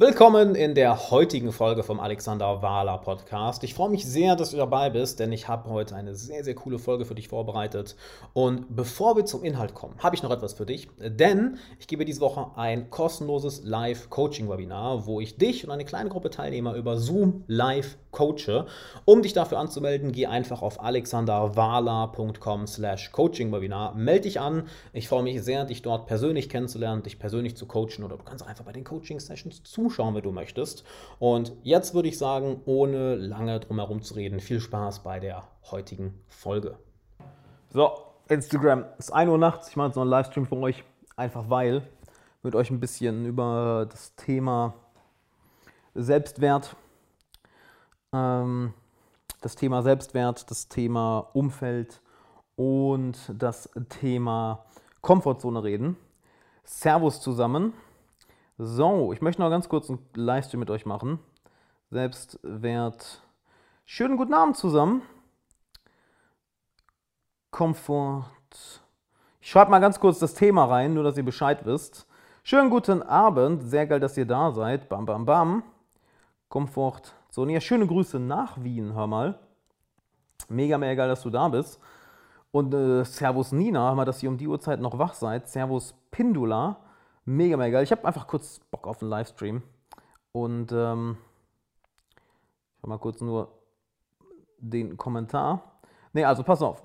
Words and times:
Willkommen 0.00 0.54
in 0.54 0.76
der 0.76 1.10
heutigen 1.10 1.50
Folge 1.50 1.82
vom 1.82 1.98
Alexander 1.98 2.62
Wahler 2.62 2.98
Podcast. 2.98 3.64
Ich 3.64 3.74
freue 3.74 3.90
mich 3.90 4.06
sehr, 4.06 4.36
dass 4.36 4.52
du 4.52 4.56
dabei 4.56 4.90
bist, 4.90 5.18
denn 5.18 5.32
ich 5.32 5.48
habe 5.48 5.68
heute 5.68 5.96
eine 5.96 6.14
sehr, 6.14 6.44
sehr 6.44 6.54
coole 6.54 6.78
Folge 6.78 7.04
für 7.04 7.16
dich 7.16 7.26
vorbereitet. 7.26 7.96
Und 8.32 8.76
bevor 8.76 9.16
wir 9.16 9.24
zum 9.24 9.42
Inhalt 9.42 9.74
kommen, 9.74 9.96
habe 9.98 10.14
ich 10.14 10.22
noch 10.22 10.30
etwas 10.30 10.52
für 10.52 10.66
dich, 10.66 10.86
denn 11.00 11.58
ich 11.80 11.88
gebe 11.88 12.04
diese 12.04 12.20
Woche 12.20 12.52
ein 12.54 12.90
kostenloses 12.90 13.64
Live-Coaching-Webinar, 13.64 15.04
wo 15.06 15.20
ich 15.20 15.36
dich 15.36 15.64
und 15.64 15.72
eine 15.72 15.84
kleine 15.84 16.10
Gruppe 16.10 16.30
Teilnehmer 16.30 16.74
über 16.74 16.96
Zoom 16.96 17.42
live 17.48 17.98
coache. 18.12 18.66
Um 19.04 19.22
dich 19.22 19.32
dafür 19.32 19.58
anzumelden, 19.58 20.12
geh 20.12 20.26
einfach 20.26 20.62
auf 20.62 20.80
alexanderwahler.com 20.80 22.66
slash 22.68 23.10
coaching-webinar. 23.10 23.96
Melde 23.96 24.22
dich 24.22 24.40
an. 24.40 24.64
Ich 24.92 25.08
freue 25.08 25.24
mich 25.24 25.42
sehr, 25.42 25.64
dich 25.64 25.82
dort 25.82 26.06
persönlich 26.06 26.48
kennenzulernen, 26.48 27.02
dich 27.02 27.18
persönlich 27.18 27.56
zu 27.56 27.66
coachen 27.66 28.04
oder 28.04 28.16
du 28.16 28.22
kannst 28.24 28.46
einfach 28.46 28.64
bei 28.64 28.72
den 28.72 28.84
Coaching-Sessions 28.84 29.64
zu 29.64 29.87
zuschauen, 29.88 30.14
wenn 30.14 30.22
du 30.22 30.32
möchtest. 30.32 30.84
Und 31.18 31.52
jetzt 31.62 31.94
würde 31.94 32.08
ich 32.08 32.18
sagen, 32.18 32.60
ohne 32.66 33.14
lange 33.16 33.60
drum 33.60 33.78
herum 33.78 34.02
zu 34.02 34.14
reden, 34.14 34.40
viel 34.40 34.60
Spaß 34.60 35.02
bei 35.02 35.18
der 35.18 35.44
heutigen 35.70 36.14
Folge. 36.28 36.78
So, 37.70 37.92
Instagram, 38.28 38.84
es 38.98 39.06
ist 39.06 39.12
1 39.12 39.30
Uhr 39.30 39.38
nachts, 39.38 39.68
ich 39.68 39.76
mache 39.76 39.92
so 39.92 40.00
einen 40.00 40.10
Livestream 40.10 40.46
für 40.46 40.56
euch, 40.56 40.84
einfach 41.16 41.48
weil 41.48 41.82
mit 42.42 42.54
euch 42.54 42.70
ein 42.70 42.80
bisschen 42.80 43.24
über 43.24 43.86
das 43.90 44.14
Thema 44.14 44.74
Selbstwert, 45.94 46.76
ähm, 48.12 48.74
das 49.40 49.56
Thema 49.56 49.82
Selbstwert, 49.82 50.50
das 50.50 50.68
Thema 50.68 51.30
Umfeld 51.32 52.00
und 52.56 53.16
das 53.36 53.70
Thema 53.88 54.64
Komfortzone 55.00 55.62
reden. 55.62 55.96
Servus 56.64 57.20
zusammen. 57.20 57.72
So, 58.60 59.12
ich 59.12 59.22
möchte 59.22 59.40
noch 59.40 59.50
ganz 59.50 59.68
kurz 59.68 59.88
einen 59.88 60.00
Livestream 60.14 60.58
mit 60.58 60.70
euch 60.70 60.84
machen. 60.84 61.20
Selbstwert. 61.90 63.22
Schönen 63.86 64.16
guten 64.16 64.34
Abend 64.34 64.56
zusammen. 64.56 65.02
Komfort. 67.52 68.24
Ich 69.40 69.48
schreibe 69.48 69.70
mal 69.70 69.78
ganz 69.78 70.00
kurz 70.00 70.18
das 70.18 70.34
Thema 70.34 70.64
rein, 70.64 70.92
nur 70.92 71.04
dass 71.04 71.16
ihr 71.16 71.24
Bescheid 71.24 71.64
wisst. 71.66 72.08
Schönen 72.42 72.68
guten 72.68 73.00
Abend. 73.00 73.62
Sehr 73.62 73.86
geil, 73.86 74.00
dass 74.00 74.16
ihr 74.16 74.26
da 74.26 74.50
seid. 74.50 74.88
Bam, 74.88 75.06
bam, 75.06 75.24
bam. 75.24 75.62
Komfort. 76.48 77.14
So, 77.30 77.46
ja, 77.46 77.60
schöne 77.60 77.86
Grüße 77.86 78.18
nach 78.18 78.60
Wien, 78.60 78.92
hör 78.92 79.06
mal. 79.06 79.38
Mega, 80.48 80.78
mega 80.78 80.94
geil, 80.94 81.08
dass 81.08 81.22
du 81.22 81.30
da 81.30 81.46
bist. 81.46 81.78
Und 82.50 82.74
äh, 82.74 83.04
Servus 83.04 83.52
Nina, 83.52 83.86
hör 83.86 83.94
mal, 83.94 84.04
dass 84.04 84.20
ihr 84.20 84.28
um 84.28 84.36
die 84.36 84.48
Uhrzeit 84.48 84.80
noch 84.80 84.98
wach 84.98 85.14
seid. 85.14 85.48
Servus 85.48 85.94
Pindula. 86.10 86.80
Mega, 87.30 87.58
mega 87.58 87.72
geil. 87.72 87.84
Ich 87.84 87.92
habe 87.92 88.06
einfach 88.06 88.26
kurz 88.26 88.58
Bock 88.70 88.86
auf 88.86 89.02
einen 89.02 89.10
Livestream. 89.10 89.60
Und 90.32 90.72
ähm, 90.72 91.18
ich 92.80 92.88
mal 92.88 92.96
kurz 92.96 93.20
nur 93.20 93.52
den 94.56 94.96
Kommentar. 94.96 95.78
Ne, 96.14 96.24
also 96.24 96.42
pass 96.42 96.62
auf. 96.62 96.82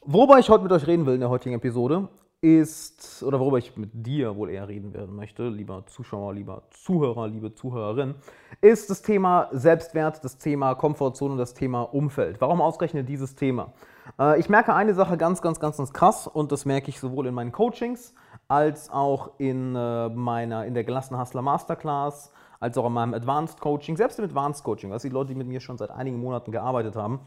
Worüber 0.00 0.38
ich 0.38 0.48
heute 0.48 0.62
mit 0.62 0.72
euch 0.72 0.86
reden 0.86 1.04
will 1.04 1.12
in 1.12 1.20
der 1.20 1.28
heutigen 1.28 1.54
Episode 1.54 2.08
ist, 2.40 3.22
oder 3.22 3.38
worüber 3.38 3.58
ich 3.58 3.76
mit 3.76 3.90
dir 3.92 4.34
wohl 4.34 4.48
eher 4.48 4.66
reden 4.66 4.94
werden 4.94 5.14
möchte, 5.14 5.46
lieber 5.46 5.84
Zuschauer, 5.86 6.32
lieber 6.32 6.62
Zuhörer, 6.70 7.28
liebe 7.28 7.54
Zuhörerin, 7.54 8.14
ist 8.62 8.88
das 8.88 9.02
Thema 9.02 9.50
Selbstwert, 9.52 10.24
das 10.24 10.38
Thema 10.38 10.74
Komfortzone 10.74 11.36
das 11.36 11.52
Thema 11.52 11.82
Umfeld. 11.82 12.40
Warum 12.40 12.62
ausgerechnet 12.62 13.10
dieses 13.10 13.34
Thema? 13.34 13.74
Äh, 14.18 14.40
ich 14.40 14.48
merke 14.48 14.74
eine 14.74 14.94
Sache 14.94 15.18
ganz, 15.18 15.42
ganz, 15.42 15.60
ganz, 15.60 15.76
ganz 15.76 15.92
krass 15.92 16.26
und 16.26 16.50
das 16.50 16.64
merke 16.64 16.88
ich 16.88 16.98
sowohl 16.98 17.26
in 17.26 17.34
meinen 17.34 17.52
Coachings 17.52 18.14
als 18.52 18.90
auch 18.90 19.30
in 19.38 19.74
äh, 19.74 20.10
meiner, 20.10 20.66
in 20.66 20.74
der 20.74 20.84
gelassenen 20.84 21.18
Hustler 21.18 21.40
Masterclass, 21.40 22.30
als 22.60 22.76
auch 22.76 22.84
in 22.84 22.92
meinem 22.92 23.14
Advanced 23.14 23.58
Coaching, 23.60 23.96
selbst 23.96 24.18
im 24.18 24.26
Advanced 24.26 24.62
Coaching, 24.62 24.92
also 24.92 25.08
die 25.08 25.14
Leute, 25.14 25.28
die 25.28 25.36
mit 25.36 25.46
mir 25.46 25.58
schon 25.58 25.78
seit 25.78 25.90
einigen 25.90 26.20
Monaten 26.20 26.52
gearbeitet 26.52 26.94
haben. 26.94 27.20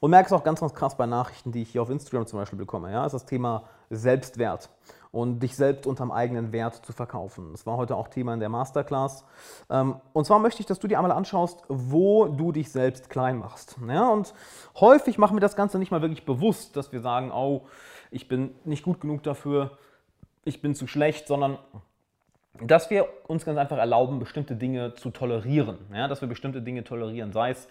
Und 0.00 0.10
merke 0.10 0.26
es 0.26 0.32
auch 0.32 0.42
ganz, 0.42 0.58
ganz 0.58 0.74
krass 0.74 0.96
bei 0.96 1.06
Nachrichten, 1.06 1.52
die 1.52 1.62
ich 1.62 1.70
hier 1.70 1.82
auf 1.82 1.88
Instagram 1.88 2.26
zum 2.26 2.40
Beispiel 2.40 2.58
bekomme. 2.58 2.90
Ja, 2.90 3.06
ist 3.06 3.12
das 3.12 3.26
Thema 3.26 3.62
Selbstwert 3.90 4.70
und 5.12 5.38
dich 5.38 5.54
selbst 5.54 5.86
unterm 5.86 6.10
eigenen 6.10 6.50
Wert 6.50 6.84
zu 6.84 6.92
verkaufen. 6.92 7.52
Das 7.52 7.64
war 7.64 7.76
heute 7.76 7.94
auch 7.94 8.08
Thema 8.08 8.34
in 8.34 8.40
der 8.40 8.48
Masterclass. 8.48 9.24
Ähm, 9.70 10.00
und 10.12 10.24
zwar 10.24 10.40
möchte 10.40 10.58
ich, 10.58 10.66
dass 10.66 10.80
du 10.80 10.88
dir 10.88 10.98
einmal 10.98 11.12
anschaust, 11.12 11.62
wo 11.68 12.26
du 12.26 12.50
dich 12.50 12.72
selbst 12.72 13.08
klein 13.08 13.38
machst. 13.38 13.76
Ja, 13.88 14.08
und 14.08 14.34
häufig 14.80 15.16
machen 15.16 15.36
wir 15.36 15.40
das 15.40 15.54
Ganze 15.54 15.78
nicht 15.78 15.92
mal 15.92 16.02
wirklich 16.02 16.24
bewusst, 16.24 16.76
dass 16.76 16.90
wir 16.90 17.00
sagen, 17.00 17.30
oh, 17.30 17.66
ich 18.10 18.26
bin 18.26 18.56
nicht 18.64 18.82
gut 18.82 19.00
genug 19.00 19.22
dafür, 19.22 19.78
ich 20.44 20.60
bin 20.60 20.74
zu 20.74 20.86
schlecht, 20.86 21.26
sondern 21.26 21.58
dass 22.60 22.90
wir 22.90 23.08
uns 23.26 23.44
ganz 23.44 23.58
einfach 23.58 23.78
erlauben, 23.78 24.18
bestimmte 24.18 24.56
Dinge 24.56 24.94
zu 24.94 25.10
tolerieren. 25.10 25.78
Ja, 25.92 26.08
dass 26.08 26.20
wir 26.20 26.28
bestimmte 26.28 26.62
Dinge 26.62 26.84
tolerieren. 26.84 27.32
Sei 27.32 27.50
es, 27.50 27.68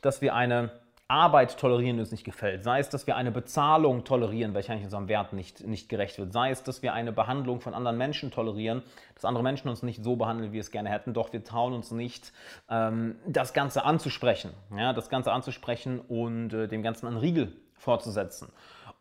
dass 0.00 0.22
wir 0.22 0.34
eine 0.34 0.70
Arbeit 1.06 1.58
tolerieren, 1.58 1.96
die 1.96 2.00
uns 2.00 2.12
nicht 2.12 2.24
gefällt. 2.24 2.64
Sei 2.64 2.78
es, 2.78 2.88
dass 2.88 3.06
wir 3.06 3.16
eine 3.16 3.30
Bezahlung 3.30 4.04
tolerieren, 4.04 4.54
welche 4.54 4.72
eigentlich 4.72 4.84
unserem 4.84 5.08
Wert 5.08 5.34
nicht, 5.34 5.66
nicht 5.66 5.90
gerecht 5.90 6.18
wird. 6.18 6.32
Sei 6.32 6.50
es, 6.50 6.62
dass 6.62 6.82
wir 6.82 6.94
eine 6.94 7.12
Behandlung 7.12 7.60
von 7.60 7.74
anderen 7.74 7.98
Menschen 7.98 8.30
tolerieren, 8.30 8.82
dass 9.14 9.26
andere 9.26 9.44
Menschen 9.44 9.68
uns 9.68 9.82
nicht 9.82 10.02
so 10.02 10.16
behandeln, 10.16 10.50
wie 10.50 10.54
wir 10.54 10.60
es 10.62 10.70
gerne 10.70 10.88
hätten, 10.88 11.12
doch 11.12 11.32
wir 11.32 11.44
trauen 11.44 11.74
uns 11.74 11.90
nicht, 11.90 12.32
ähm, 12.70 13.16
das 13.26 13.52
Ganze 13.52 13.84
anzusprechen. 13.84 14.52
Ja, 14.74 14.94
das 14.94 15.10
Ganze 15.10 15.30
anzusprechen 15.30 16.00
und 16.00 16.54
äh, 16.54 16.68
dem 16.68 16.82
Ganzen 16.82 17.06
einen 17.06 17.18
Riegel 17.18 17.52
vorzusetzen. 17.74 18.48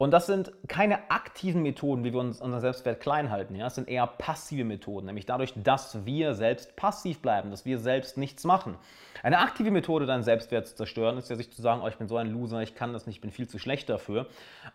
Und 0.03 0.11
das 0.11 0.25
sind 0.25 0.51
keine 0.67 1.09
aktiven 1.09 1.61
Methoden, 1.61 2.03
wie 2.03 2.11
wir 2.11 2.19
uns 2.19 2.41
unser 2.41 2.59
Selbstwert 2.59 2.99
klein 2.99 3.31
halten. 3.31 3.55
Ja? 3.55 3.63
Das 3.63 3.75
sind 3.75 3.87
eher 3.87 4.05
passive 4.05 4.65
Methoden, 4.65 5.05
nämlich 5.05 5.25
dadurch, 5.25 5.53
dass 5.55 6.05
wir 6.05 6.33
selbst 6.33 6.75
passiv 6.75 7.21
bleiben, 7.21 7.51
dass 7.51 7.63
wir 7.63 7.79
selbst 7.79 8.17
nichts 8.17 8.43
machen. 8.43 8.75
Eine 9.23 9.39
aktive 9.39 9.71
Methode, 9.71 10.05
deinen 10.05 10.23
Selbstwert 10.23 10.67
zu 10.67 10.75
zerstören, 10.75 11.17
ist 11.17 11.29
ja 11.29 11.37
sich 11.37 11.53
zu 11.53 11.61
sagen, 11.61 11.79
oh, 11.81 11.87
ich 11.87 11.95
bin 11.95 12.09
so 12.09 12.17
ein 12.17 12.29
Loser, 12.29 12.61
ich 12.61 12.75
kann 12.75 12.91
das 12.91 13.07
nicht, 13.07 13.15
ich 13.15 13.21
bin 13.21 13.31
viel 13.31 13.47
zu 13.47 13.59
schlecht 13.59 13.87
dafür. 13.87 14.27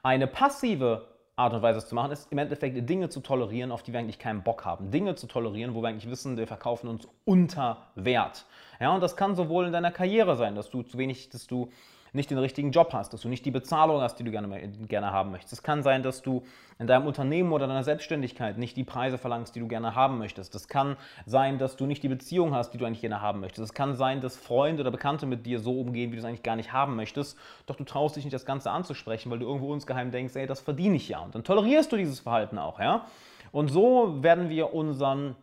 Eine 0.03 0.29
passive 0.29 1.09
Art 1.37 1.53
und 1.53 1.61
Weise, 1.61 1.81
es 1.81 1.89
zu 1.89 1.95
machen, 1.95 2.11
ist 2.11 2.33
im 2.33 2.39
Endeffekt 2.39 2.89
Dinge 2.89 3.11
zu 3.11 3.21
tolerieren, 3.21 3.71
auf 3.71 3.83
die 3.83 3.93
wir 3.93 4.01
eigentlich 4.01 4.19
keinen 4.19 4.43
Bock 4.43 4.65
haben. 4.65 4.91
Dinge 4.91 5.15
zu 5.15 5.27
tolerieren, 5.27 5.75
wo 5.75 5.83
wir 5.83 5.89
eigentlich 5.89 6.11
wissen, 6.11 6.39
wir 6.39 6.47
verkaufen 6.47 6.89
uns 6.89 7.07
unter 7.27 7.77
Wert. 7.97 8.47
Ja, 8.81 8.95
und 8.95 9.03
das 9.03 9.15
kann 9.15 9.37
sowohl 9.37 9.67
in 9.67 9.73
deiner 9.73 9.91
Karriere 9.91 10.37
sein, 10.37 10.55
dass 10.55 10.71
du 10.71 10.83
zu 10.83 10.97
wenig, 10.97 11.29
dass 11.29 11.47
du 11.47 11.69
nicht 12.13 12.31
den 12.31 12.39
richtigen 12.39 12.71
Job 12.71 12.93
hast, 12.93 13.13
dass 13.13 13.21
du 13.21 13.29
nicht 13.29 13.45
die 13.45 13.51
Bezahlung 13.51 14.01
hast, 14.01 14.17
die 14.19 14.25
du 14.25 14.31
gerne, 14.31 14.49
gerne 14.87 15.13
haben 15.13 15.31
möchtest. 15.31 15.53
Es 15.53 15.63
kann 15.63 15.83
sein, 15.83 16.03
dass 16.03 16.23
du 16.23 16.43
in 16.79 16.87
deinem 16.87 17.07
Unternehmen 17.07 17.53
oder 17.53 17.67
deiner 17.67 17.83
Selbstständigkeit 17.83 18.57
nicht 18.57 18.77
die 18.77 18.85
Preise 18.85 19.19
verlangst, 19.19 19.55
die 19.57 19.61
du 19.61 19.69
gerne 19.69 19.95
haben 19.95 20.19
möchtest. 20.19 20.55
Das 20.55 20.69
kann 20.69 20.97
sein, 21.27 21.59
dass 21.59 21.77
du 21.77 21.87
nicht 21.87 22.03
die 22.03 22.09
Beziehung 22.09 22.55
hast, 22.55 22.71
die 22.71 22.79
du 22.79 22.85
eigentlich 22.85 23.01
gerne 23.01 23.21
haben 23.21 23.41
möchtest. 23.41 23.65
Es 23.71 23.75
kann 23.75 23.97
sein, 23.97 24.21
dass 24.21 24.37
Freunde 24.37 24.83
oder 24.83 24.91
Bekannte 24.91 25.27
mit 25.27 25.45
dir 25.45 25.59
so 25.59 25.81
umgehen, 25.81 26.13
wie 26.13 26.17
du 26.17 26.21
es 26.21 26.25
eigentlich 26.25 26.43
gar 26.43 26.57
nicht 26.57 26.73
haben 26.73 26.97
möchtest, 26.97 27.37
doch 27.67 27.77
du 27.77 27.85
traust 27.85 28.17
dich 28.17 28.25
nicht, 28.25 28.35
das 28.35 28.47
Ganze 28.47 28.71
anzusprechen, 28.71 29.31
weil 29.31 29.41
du 29.41 29.47
irgendwo 29.47 29.75
insgeheim 29.75 30.11
denkst, 30.11 30.37
ey, 30.37 30.47
das 30.47 30.61
verdiene 30.61 30.97
ich 30.97 31.09
ja. 31.09 31.21
Und 31.21 31.35
dann 31.35 31.45
tolerierst 31.45 31.91
du 31.91 31.97
dieses 31.97 32.21
Verhalten 32.21 32.59
auch, 32.59 32.79
ja. 32.79 33.07
Und 33.51 33.69
so 33.69 34.23
werden 34.23 34.49
wir 34.49 34.75
unseren, 34.75 35.35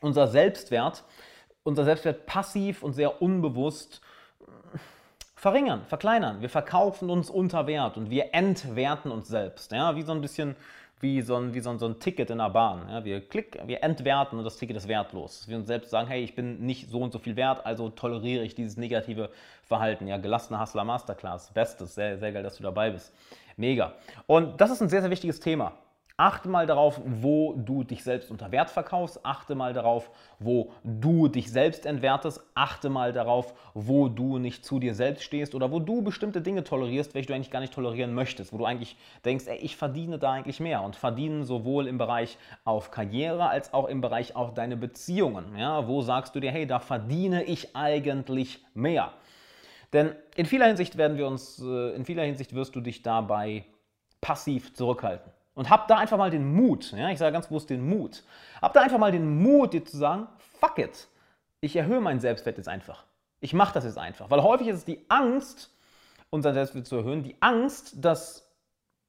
unser 0.00 0.28
Selbstwert, 0.28 1.04
unser 1.62 1.84
Selbstwert 1.84 2.26
passiv 2.26 2.82
und 2.82 2.92
sehr 2.92 3.20
unbewusst 3.20 4.02
verringern, 5.40 5.86
verkleinern. 5.86 6.42
Wir 6.42 6.50
verkaufen 6.50 7.08
uns 7.08 7.30
unter 7.30 7.66
Wert 7.66 7.96
und 7.96 8.10
wir 8.10 8.34
entwerten 8.34 9.10
uns 9.10 9.26
selbst. 9.26 9.72
Ja? 9.72 9.96
Wie 9.96 10.02
so 10.02 10.12
ein 10.12 10.20
bisschen 10.20 10.54
wie 11.02 11.22
so 11.22 11.34
ein, 11.36 11.54
wie 11.54 11.60
so 11.60 11.70
ein, 11.70 11.78
so 11.78 11.86
ein 11.86 11.98
Ticket 11.98 12.28
in 12.28 12.36
der 12.36 12.50
Bahn. 12.50 12.86
Ja? 12.90 13.02
Wir, 13.06 13.26
klick, 13.26 13.58
wir 13.64 13.82
entwerten 13.82 14.38
und 14.38 14.44
das 14.44 14.58
Ticket 14.58 14.76
ist 14.76 14.86
wertlos. 14.86 15.48
Wir 15.48 15.56
uns 15.56 15.66
selbst 15.66 15.88
sagen, 15.90 16.08
hey, 16.08 16.22
ich 16.22 16.34
bin 16.34 16.66
nicht 16.66 16.90
so 16.90 17.00
und 17.00 17.10
so 17.10 17.18
viel 17.18 17.36
wert, 17.36 17.64
also 17.64 17.88
toleriere 17.88 18.44
ich 18.44 18.54
dieses 18.54 18.76
negative 18.76 19.30
Verhalten. 19.62 20.06
Ja, 20.06 20.18
gelassene 20.18 20.60
Hustler 20.60 20.84
Masterclass, 20.84 21.50
bestes, 21.52 21.94
sehr, 21.94 22.18
sehr 22.18 22.32
geil, 22.32 22.42
dass 22.42 22.58
du 22.58 22.62
dabei 22.62 22.90
bist. 22.90 23.10
Mega. 23.56 23.94
Und 24.26 24.60
das 24.60 24.70
ist 24.70 24.82
ein 24.82 24.90
sehr, 24.90 25.00
sehr 25.00 25.10
wichtiges 25.10 25.40
Thema. 25.40 25.72
Achte 26.20 26.50
mal 26.50 26.66
darauf, 26.66 27.00
wo 27.02 27.54
du 27.54 27.82
dich 27.82 28.04
selbst 28.04 28.30
unter 28.30 28.52
Wert 28.52 28.68
verkaufst. 28.68 29.24
Achte 29.24 29.54
mal 29.54 29.72
darauf, 29.72 30.10
wo 30.38 30.70
du 30.84 31.28
dich 31.28 31.50
selbst 31.50 31.86
entwertest. 31.86 32.42
Achte 32.54 32.90
mal 32.90 33.14
darauf, 33.14 33.54
wo 33.72 34.08
du 34.08 34.36
nicht 34.36 34.62
zu 34.62 34.78
dir 34.78 34.94
selbst 34.94 35.22
stehst 35.22 35.54
oder 35.54 35.72
wo 35.72 35.78
du 35.78 36.02
bestimmte 36.02 36.42
Dinge 36.42 36.62
tolerierst, 36.62 37.14
welche 37.14 37.28
du 37.28 37.34
eigentlich 37.34 37.50
gar 37.50 37.60
nicht 37.60 37.72
tolerieren 37.72 38.12
möchtest. 38.12 38.52
Wo 38.52 38.58
du 38.58 38.66
eigentlich 38.66 38.98
denkst, 39.24 39.46
ey, 39.46 39.56
ich 39.60 39.78
verdiene 39.78 40.18
da 40.18 40.32
eigentlich 40.32 40.60
mehr. 40.60 40.82
Und 40.82 40.94
verdienen 40.94 41.44
sowohl 41.44 41.86
im 41.86 41.96
Bereich 41.96 42.36
auf 42.64 42.90
Karriere 42.90 43.48
als 43.48 43.72
auch 43.72 43.88
im 43.88 44.02
Bereich 44.02 44.36
auf 44.36 44.52
deine 44.52 44.76
Beziehungen. 44.76 45.56
Ja, 45.56 45.88
wo 45.88 46.02
sagst 46.02 46.34
du 46.34 46.40
dir, 46.40 46.50
hey, 46.50 46.66
da 46.66 46.80
verdiene 46.80 47.44
ich 47.44 47.74
eigentlich 47.74 48.62
mehr. 48.74 49.10
Denn 49.94 50.14
in 50.36 50.44
vieler 50.44 50.66
Hinsicht 50.66 50.98
werden 50.98 51.16
wir 51.16 51.26
uns, 51.26 51.62
äh, 51.62 51.94
in 51.94 52.04
vieler 52.04 52.24
Hinsicht 52.24 52.54
wirst 52.54 52.76
du 52.76 52.82
dich 52.82 53.00
dabei 53.00 53.64
passiv 54.20 54.74
zurückhalten. 54.74 55.32
Und 55.54 55.68
hab 55.68 55.88
da 55.88 55.96
einfach 55.96 56.16
mal 56.16 56.30
den 56.30 56.54
Mut, 56.54 56.92
ja, 56.92 57.10
ich 57.10 57.18
sage 57.18 57.32
ganz 57.32 57.48
bewusst 57.48 57.70
den 57.70 57.88
Mut, 57.88 58.22
hab 58.62 58.72
da 58.72 58.80
einfach 58.80 58.98
mal 58.98 59.12
den 59.12 59.42
Mut, 59.42 59.72
dir 59.72 59.84
zu 59.84 59.96
sagen, 59.96 60.26
fuck 60.60 60.78
it, 60.78 61.08
ich 61.60 61.76
erhöhe 61.76 62.00
meinen 62.00 62.20
Selbstwert 62.20 62.56
jetzt 62.56 62.68
einfach. 62.68 63.04
Ich 63.40 63.52
mache 63.52 63.74
das 63.74 63.84
jetzt 63.84 63.98
einfach. 63.98 64.30
Weil 64.30 64.42
häufig 64.42 64.68
ist 64.68 64.76
es 64.76 64.84
die 64.84 65.04
Angst, 65.08 65.70
unseren 66.30 66.54
Selbstwert 66.54 66.86
zu 66.86 66.96
erhöhen, 66.96 67.22
die 67.22 67.36
Angst, 67.40 67.94
dass 68.04 68.48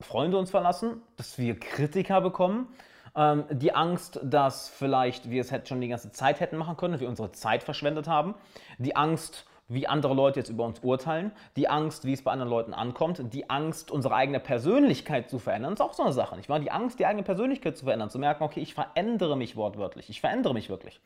Freunde 0.02 0.38
uns 0.38 0.50
verlassen, 0.50 1.02
dass 1.18 1.38
wir 1.38 1.60
Kritiker 1.60 2.22
bekommen, 2.22 2.68
Ähm, 3.14 3.44
die 3.52 3.76
Angst, 3.76 4.22
dass 4.24 4.70
vielleicht 4.70 5.30
wir 5.30 5.42
es 5.42 5.68
schon 5.68 5.82
die 5.82 5.90
ganze 5.90 6.14
Zeit 6.14 6.40
hätten 6.40 6.56
machen 6.56 6.78
können, 6.78 6.98
wir 7.02 7.10
unsere 7.10 7.34
Zeit 7.34 7.62
verschwendet 7.62 8.08
haben. 8.08 8.36
Die 8.78 8.96
Angst, 8.96 9.46
wie 9.74 9.88
andere 9.88 10.14
Leute 10.14 10.40
jetzt 10.40 10.50
über 10.50 10.66
uns 10.66 10.80
urteilen, 10.80 11.32
die 11.56 11.70
Angst, 11.70 12.06
wie 12.06 12.14
es 12.14 12.24
bei 12.24 12.32
anderen 12.32 12.50
Leuten 12.50 12.74
ankommt, 12.74 13.22
die 13.34 13.50
Angst, 13.50 13.92
unsere 13.92 14.16
eigene 14.16 14.40
Persönlichkeit 14.40 15.30
zu 15.30 15.40
verändern, 15.40 15.74
ist 15.74 15.82
auch 15.82 15.94
so 15.94 16.04
eine 16.04 16.14
Sache, 16.14 16.36
nicht 16.36 16.50
wahr? 16.50 16.60
Die 16.60 16.72
Angst, 16.72 17.00
die 17.00 17.06
eigene 17.06 17.24
Persönlichkeit 17.24 17.78
zu 17.78 17.86
verändern, 17.86 18.10
zu 18.10 18.20
merken, 18.20 18.44
okay, 18.44 18.60
ich 18.60 18.74
verändere 18.74 19.38
mich 19.38 19.56
wortwörtlich, 19.56 20.10
ich 20.10 20.22
verändere 20.22 20.54
mich 20.54 20.70
wirklich. 20.70 21.00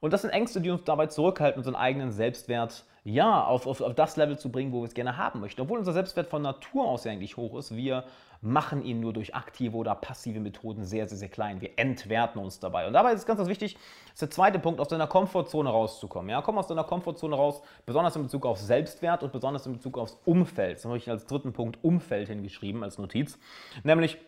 Und 0.00 0.12
das 0.12 0.22
sind 0.22 0.30
Ängste, 0.30 0.60
die 0.60 0.70
uns 0.70 0.84
dabei 0.84 1.06
zurückhalten, 1.06 1.58
unseren 1.58 1.74
eigenen 1.74 2.12
Selbstwert 2.12 2.84
ja, 3.04 3.44
auf, 3.44 3.66
auf, 3.66 3.80
auf 3.80 3.94
das 3.94 4.16
Level 4.16 4.38
zu 4.38 4.50
bringen, 4.50 4.72
wo 4.72 4.80
wir 4.80 4.86
es 4.86 4.94
gerne 4.94 5.16
haben 5.16 5.40
möchten. 5.40 5.60
Obwohl 5.60 5.78
unser 5.78 5.92
Selbstwert 5.92 6.28
von 6.28 6.42
Natur 6.42 6.86
aus 6.86 7.04
ja 7.04 7.12
eigentlich 7.12 7.36
hoch 7.36 7.56
ist, 7.56 7.74
wir 7.74 8.04
machen 8.40 8.82
ihn 8.84 9.00
nur 9.00 9.12
durch 9.12 9.34
aktive 9.34 9.76
oder 9.76 9.94
passive 9.94 10.40
Methoden 10.40 10.84
sehr, 10.84 11.08
sehr, 11.08 11.18
sehr 11.18 11.28
klein. 11.28 11.60
Wir 11.60 11.70
entwerten 11.76 12.38
uns 12.40 12.60
dabei. 12.60 12.86
Und 12.86 12.92
dabei 12.92 13.12
ist 13.12 13.20
es 13.20 13.26
ganz, 13.26 13.38
ganz 13.38 13.48
wichtig, 13.48 13.74
das 13.74 14.12
ist 14.14 14.22
der 14.22 14.30
zweite 14.30 14.58
Punkt, 14.58 14.78
aus 14.80 14.88
deiner 14.88 15.06
Komfortzone 15.06 15.68
rauszukommen. 15.68 16.30
Ja, 16.30 16.42
komm 16.42 16.58
aus 16.58 16.68
deiner 16.68 16.84
Komfortzone 16.84 17.34
raus, 17.34 17.62
besonders 17.86 18.14
in 18.14 18.22
Bezug 18.22 18.46
auf 18.46 18.58
Selbstwert 18.58 19.22
und 19.22 19.32
besonders 19.32 19.66
in 19.66 19.72
Bezug 19.72 19.98
aufs 19.98 20.18
Umfeld. 20.24 20.76
Das 20.78 20.84
habe 20.84 20.96
ich 20.96 21.10
als 21.10 21.26
dritten 21.26 21.52
Punkt 21.52 21.82
Umfeld 21.82 22.28
hingeschrieben, 22.28 22.84
als 22.84 22.98
Notiz. 22.98 23.38
Nämlich, 23.82 24.18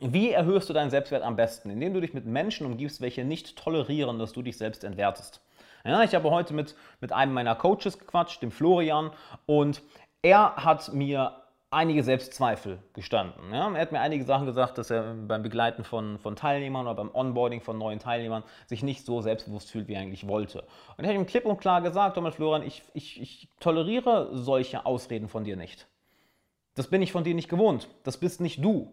wie 0.00 0.30
erhöhst 0.30 0.68
du 0.68 0.72
deinen 0.72 0.90
Selbstwert 0.90 1.22
am 1.22 1.36
besten? 1.36 1.70
Indem 1.70 1.94
du 1.94 2.00
dich 2.00 2.14
mit 2.14 2.26
Menschen 2.26 2.66
umgibst, 2.66 3.00
welche 3.00 3.24
nicht 3.24 3.56
tolerieren, 3.56 4.18
dass 4.18 4.32
du 4.32 4.42
dich 4.42 4.56
selbst 4.56 4.84
entwertest. 4.84 5.40
Ja, 5.84 6.02
ich 6.02 6.14
habe 6.14 6.30
heute 6.30 6.52
mit, 6.52 6.74
mit 7.00 7.12
einem 7.12 7.32
meiner 7.32 7.54
Coaches 7.54 7.98
gequatscht, 7.98 8.42
dem 8.42 8.50
Florian, 8.50 9.12
und 9.46 9.82
er 10.22 10.56
hat 10.56 10.92
mir 10.92 11.42
einige 11.70 12.02
Selbstzweifel 12.02 12.78
gestanden. 12.92 13.52
Ja? 13.52 13.72
Er 13.72 13.80
hat 13.80 13.92
mir 13.92 14.00
einige 14.00 14.24
Sachen 14.24 14.46
gesagt, 14.46 14.78
dass 14.78 14.90
er 14.90 15.14
beim 15.14 15.42
Begleiten 15.42 15.84
von, 15.84 16.18
von 16.18 16.34
Teilnehmern 16.34 16.86
oder 16.86 16.94
beim 16.94 17.14
Onboarding 17.14 17.60
von 17.60 17.78
neuen 17.78 17.98
Teilnehmern 17.98 18.42
sich 18.66 18.82
nicht 18.82 19.04
so 19.04 19.20
selbstbewusst 19.20 19.70
fühlt, 19.70 19.86
wie 19.88 19.94
er 19.94 20.00
eigentlich 20.00 20.26
wollte. 20.26 20.64
Und 20.96 21.04
ich 21.04 21.08
habe 21.08 21.18
ihm 21.18 21.26
klipp 21.26 21.44
und 21.44 21.60
klar 21.60 21.82
gesagt, 21.82 22.14
Thomas 22.14 22.36
Florian, 22.36 22.66
ich, 22.66 22.82
ich, 22.94 23.20
ich 23.20 23.48
toleriere 23.60 24.30
solche 24.32 24.86
Ausreden 24.86 25.28
von 25.28 25.44
dir 25.44 25.56
nicht. 25.56 25.86
Das 26.74 26.88
bin 26.88 27.02
ich 27.02 27.12
von 27.12 27.24
dir 27.24 27.34
nicht 27.34 27.48
gewohnt. 27.48 27.88
Das 28.04 28.16
bist 28.16 28.40
nicht 28.40 28.64
du. 28.64 28.92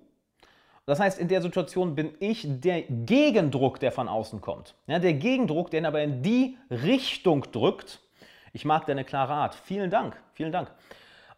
Das 0.85 1.00
heißt, 1.00 1.18
in 1.18 1.30
der 1.30 1.41
Situation 1.41 1.95
bin 1.95 2.13
ich 2.19 2.45
der 2.45 2.81
Gegendruck, 2.83 3.80
der 3.80 3.91
von 3.91 4.09
außen 4.09 4.41
kommt. 4.41 4.75
Ja, 4.88 5.00
der 5.00 5.13
Gegendruck, 5.13 5.71
der 5.71 5.80
ihn 5.80 5.85
aber 5.85 6.01
in 6.01 6.21
die 6.21 6.57
Richtung 6.69 7.45
drückt. 7.51 8.00
Ich 8.51 8.65
mag 8.65 8.85
deine 8.85 9.06
klare 9.06 9.33
Art. 9.33 9.56
Vielen 9.56 9.89
Dank, 9.89 10.21
vielen 10.33 10.51
Dank. 10.51 10.71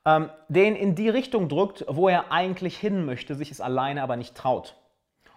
Ähm, 0.03 0.29
den 0.49 0.75
in 0.75 0.95
die 0.95 1.09
Richtung 1.09 1.47
drückt, 1.47 1.85
wo 1.87 2.09
er 2.09 2.31
eigentlich 2.31 2.77
hin 2.77 3.05
möchte, 3.05 3.35
sich 3.35 3.51
es 3.51 3.61
alleine 3.61 4.01
aber 4.01 4.15
nicht 4.15 4.35
traut. 4.35 4.75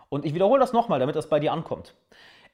Und 0.08 0.25
ich 0.25 0.34
wiederhole 0.34 0.61
das 0.61 0.72
nochmal, 0.72 1.00
damit 1.00 1.16
das 1.16 1.28
bei 1.28 1.38
dir 1.38 1.52
ankommt. 1.52 1.94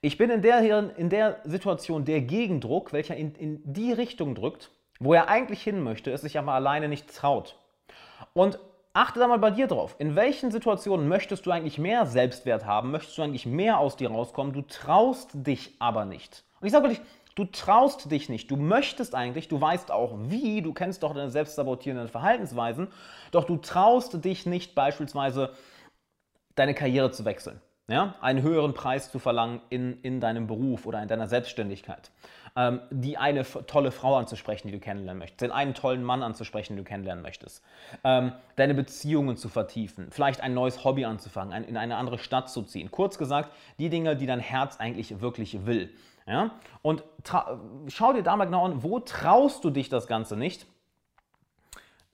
Ich 0.01 0.19
bin 0.19 0.31
in 0.31 0.43
der, 0.43 0.61
in 0.99 1.09
der 1.09 1.41
Situation 1.45 2.05
der 2.05 2.21
Gegendruck, 2.21 2.93
welcher 2.93 3.17
in, 3.17 3.35
in 3.37 3.61
die 3.65 3.93
Richtung 3.93 4.35
drückt, 4.35 4.71
wo 4.99 5.15
er 5.15 5.29
eigentlich 5.29 5.63
hin 5.63 5.83
möchte, 5.83 6.11
es 6.11 6.23
sich 6.23 6.39
aber 6.39 6.53
alleine 6.53 6.89
nicht 6.89 7.15
traut. 7.15 7.57
Und 8.33 8.59
Achte 8.97 9.19
da 9.19 9.27
mal 9.27 9.41
bei 9.41 9.51
dir 9.51 9.67
drauf. 9.67 9.97
In 9.99 10.15
welchen 10.15 10.53
Situationen 10.53 11.09
möchtest 11.09 11.45
du 11.45 11.51
eigentlich 11.51 11.79
mehr 11.79 12.07
Selbstwert 12.07 12.65
haben? 12.65 12.93
Möchtest 12.93 13.19
du 13.19 13.23
eigentlich 13.23 13.45
mehr 13.45 13.81
aus 13.81 13.97
dir 13.97 14.09
rauskommen? 14.09 14.53
Du 14.53 14.63
traust 14.63 15.31
dich 15.33 15.75
aber 15.81 16.05
nicht. 16.05 16.45
Und 16.61 16.69
ich 16.69 16.73
sage 16.73 16.85
wirklich, 16.85 17.05
du 17.35 17.45
traust 17.45 18.09
dich 18.13 18.29
nicht. 18.29 18.53
Du 18.53 18.57
möchtest 18.57 19.17
eigentlich, 19.17 19.49
du 19.49 19.61
weißt 19.61 19.91
auch 19.91 20.15
wie, 20.29 20.63
du 20.63 20.73
kennst 20.73 21.03
doch 21.03 21.13
deine 21.13 21.31
selbstsabotierenden 21.31 22.07
Verhaltensweisen, 22.07 22.87
doch 23.33 23.43
du 23.43 23.57
traust 23.57 24.25
dich 24.25 24.47
nicht 24.47 24.77
beispielsweise 24.77 25.53
deine 26.55 26.73
Karriere 26.73 27.11
zu 27.11 27.25
wechseln 27.25 27.61
ja, 27.89 28.15
einen 28.21 28.43
höheren 28.43 28.73
Preis 28.73 29.11
zu 29.11 29.19
verlangen 29.19 29.61
in, 29.69 30.01
in 30.03 30.21
deinem 30.21 30.47
Beruf 30.47 30.87
oder 30.87 31.03
in 31.03 31.09
deiner 31.09 31.27
Selbstständigkeit, 31.27 32.11
ähm, 32.57 32.81
die 32.91 33.19
eine 33.19 33.45
tolle 33.45 33.91
Frau 33.91 34.17
anzusprechen, 34.17 34.69
die 34.69 34.73
du 34.73 34.81
kennenlernen 34.81 35.19
möchtest, 35.19 35.43
den 35.43 35.51
einen 35.51 35.75
tollen 35.75 36.03
Mann 36.03 36.23
anzusprechen, 36.23 36.75
den 36.77 36.85
du 36.85 36.89
kennenlernen 36.89 37.23
möchtest, 37.23 37.63
ähm, 38.03 38.33
deine 38.57 38.75
Beziehungen 38.75 39.37
zu 39.37 39.51
vertiefen, 39.51 40.09
vielleicht 40.11 40.41
ein 40.41 40.55
neues 40.55 40.83
Hobby 40.85 41.05
anzufangen, 41.05 41.53
ein, 41.53 41.65
in 41.65 41.77
eine 41.77 41.97
andere 41.97 42.19
Stadt 42.19 42.49
zu 42.49 42.63
ziehen. 42.63 42.91
Kurz 42.91 43.19
gesagt, 43.19 43.51
die 43.79 43.91
Dinge, 43.91 44.17
die 44.17 44.27
dein 44.27 44.41
Herz 44.41 44.79
eigentlich 44.79 45.21
wirklich 45.21 45.67
will. 45.67 45.91
Ja? 46.27 46.53
Und 46.81 47.03
schau 47.89 48.13
dir 48.15 48.23
da 48.23 48.35
mal 48.37 48.47
genau 48.47 48.65
an, 48.65 48.83
wo 48.83 48.99
traust 49.01 49.63
du 49.63 49.69
dich 49.69 49.91
das 49.91 50.07
Ganze 50.07 50.37
nicht? 50.37 50.67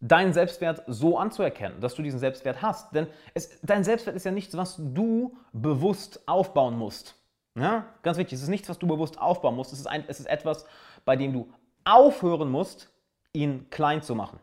Deinen 0.01 0.33
Selbstwert 0.33 0.83
so 0.87 1.19
anzuerkennen, 1.19 1.81
dass 1.81 1.95
du 1.95 2.03
diesen 2.03 2.19
Selbstwert 2.19 2.63
hast. 2.63 2.95
Denn 2.95 3.07
es, 3.35 3.61
dein 3.63 3.85
Selbstwert 3.85 4.17
ist 4.17 4.25
ja 4.25 4.33
nichts, 4.33 4.57
was 4.57 4.77
du 4.79 5.37
bewusst 5.53 6.27
aufbauen 6.27 6.79
musst. 6.79 7.17
Ja? 7.55 7.87
Ganz 8.03 8.17
wichtig, 8.17 8.37
es 8.37 8.43
ist 8.43 8.49
nichts, 8.49 8.69
was 8.69 8.79
du 8.79 8.87
bewusst 8.87 9.21
aufbauen 9.21 9.57
musst. 9.57 9.73
Es 9.73 9.81
ist, 9.81 9.87
ein, 9.87 10.05
es 10.09 10.21
ist 10.21 10.27
etwas, 10.27 10.65
bei 11.05 11.17
dem 11.17 11.33
du 11.33 11.53
aufhören 11.85 12.51
musst, 12.51 12.91
ihn 13.33 13.69
klein 13.71 14.03
zu 14.03 14.15
machen. 14.15 14.41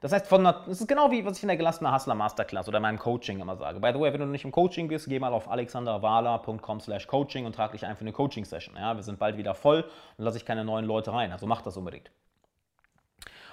Das 0.00 0.12
heißt, 0.12 0.26
von 0.26 0.44
es 0.44 0.82
ist 0.82 0.86
genau 0.86 1.10
wie 1.10 1.24
was 1.24 1.38
ich 1.38 1.44
in 1.44 1.48
der 1.48 1.56
gelassene 1.56 1.90
Hustler 1.90 2.14
Masterclass 2.14 2.68
oder 2.68 2.76
in 2.76 2.82
meinem 2.82 2.98
Coaching 2.98 3.40
immer 3.40 3.56
sage. 3.56 3.80
By 3.80 3.90
the 3.94 3.98
way, 3.98 4.12
wenn 4.12 4.20
du 4.20 4.26
nicht 4.26 4.44
im 4.44 4.52
Coaching 4.52 4.86
bist, 4.86 5.08
geh 5.08 5.18
mal 5.18 5.32
auf 5.32 5.50
alexanderwala.com/coaching 5.50 7.46
und 7.46 7.54
trag 7.54 7.72
dich 7.72 7.86
ein 7.86 7.96
für 7.96 8.02
eine 8.02 8.12
Coaching-Session. 8.12 8.76
Ja, 8.76 8.94
wir 8.94 9.02
sind 9.02 9.18
bald 9.18 9.38
wieder 9.38 9.54
voll 9.54 9.82
und 10.18 10.24
lasse 10.26 10.36
ich 10.36 10.44
keine 10.44 10.62
neuen 10.62 10.84
Leute 10.84 11.10
rein. 11.10 11.32
Also 11.32 11.46
mach 11.46 11.62
das 11.62 11.78
unbedingt. 11.78 12.10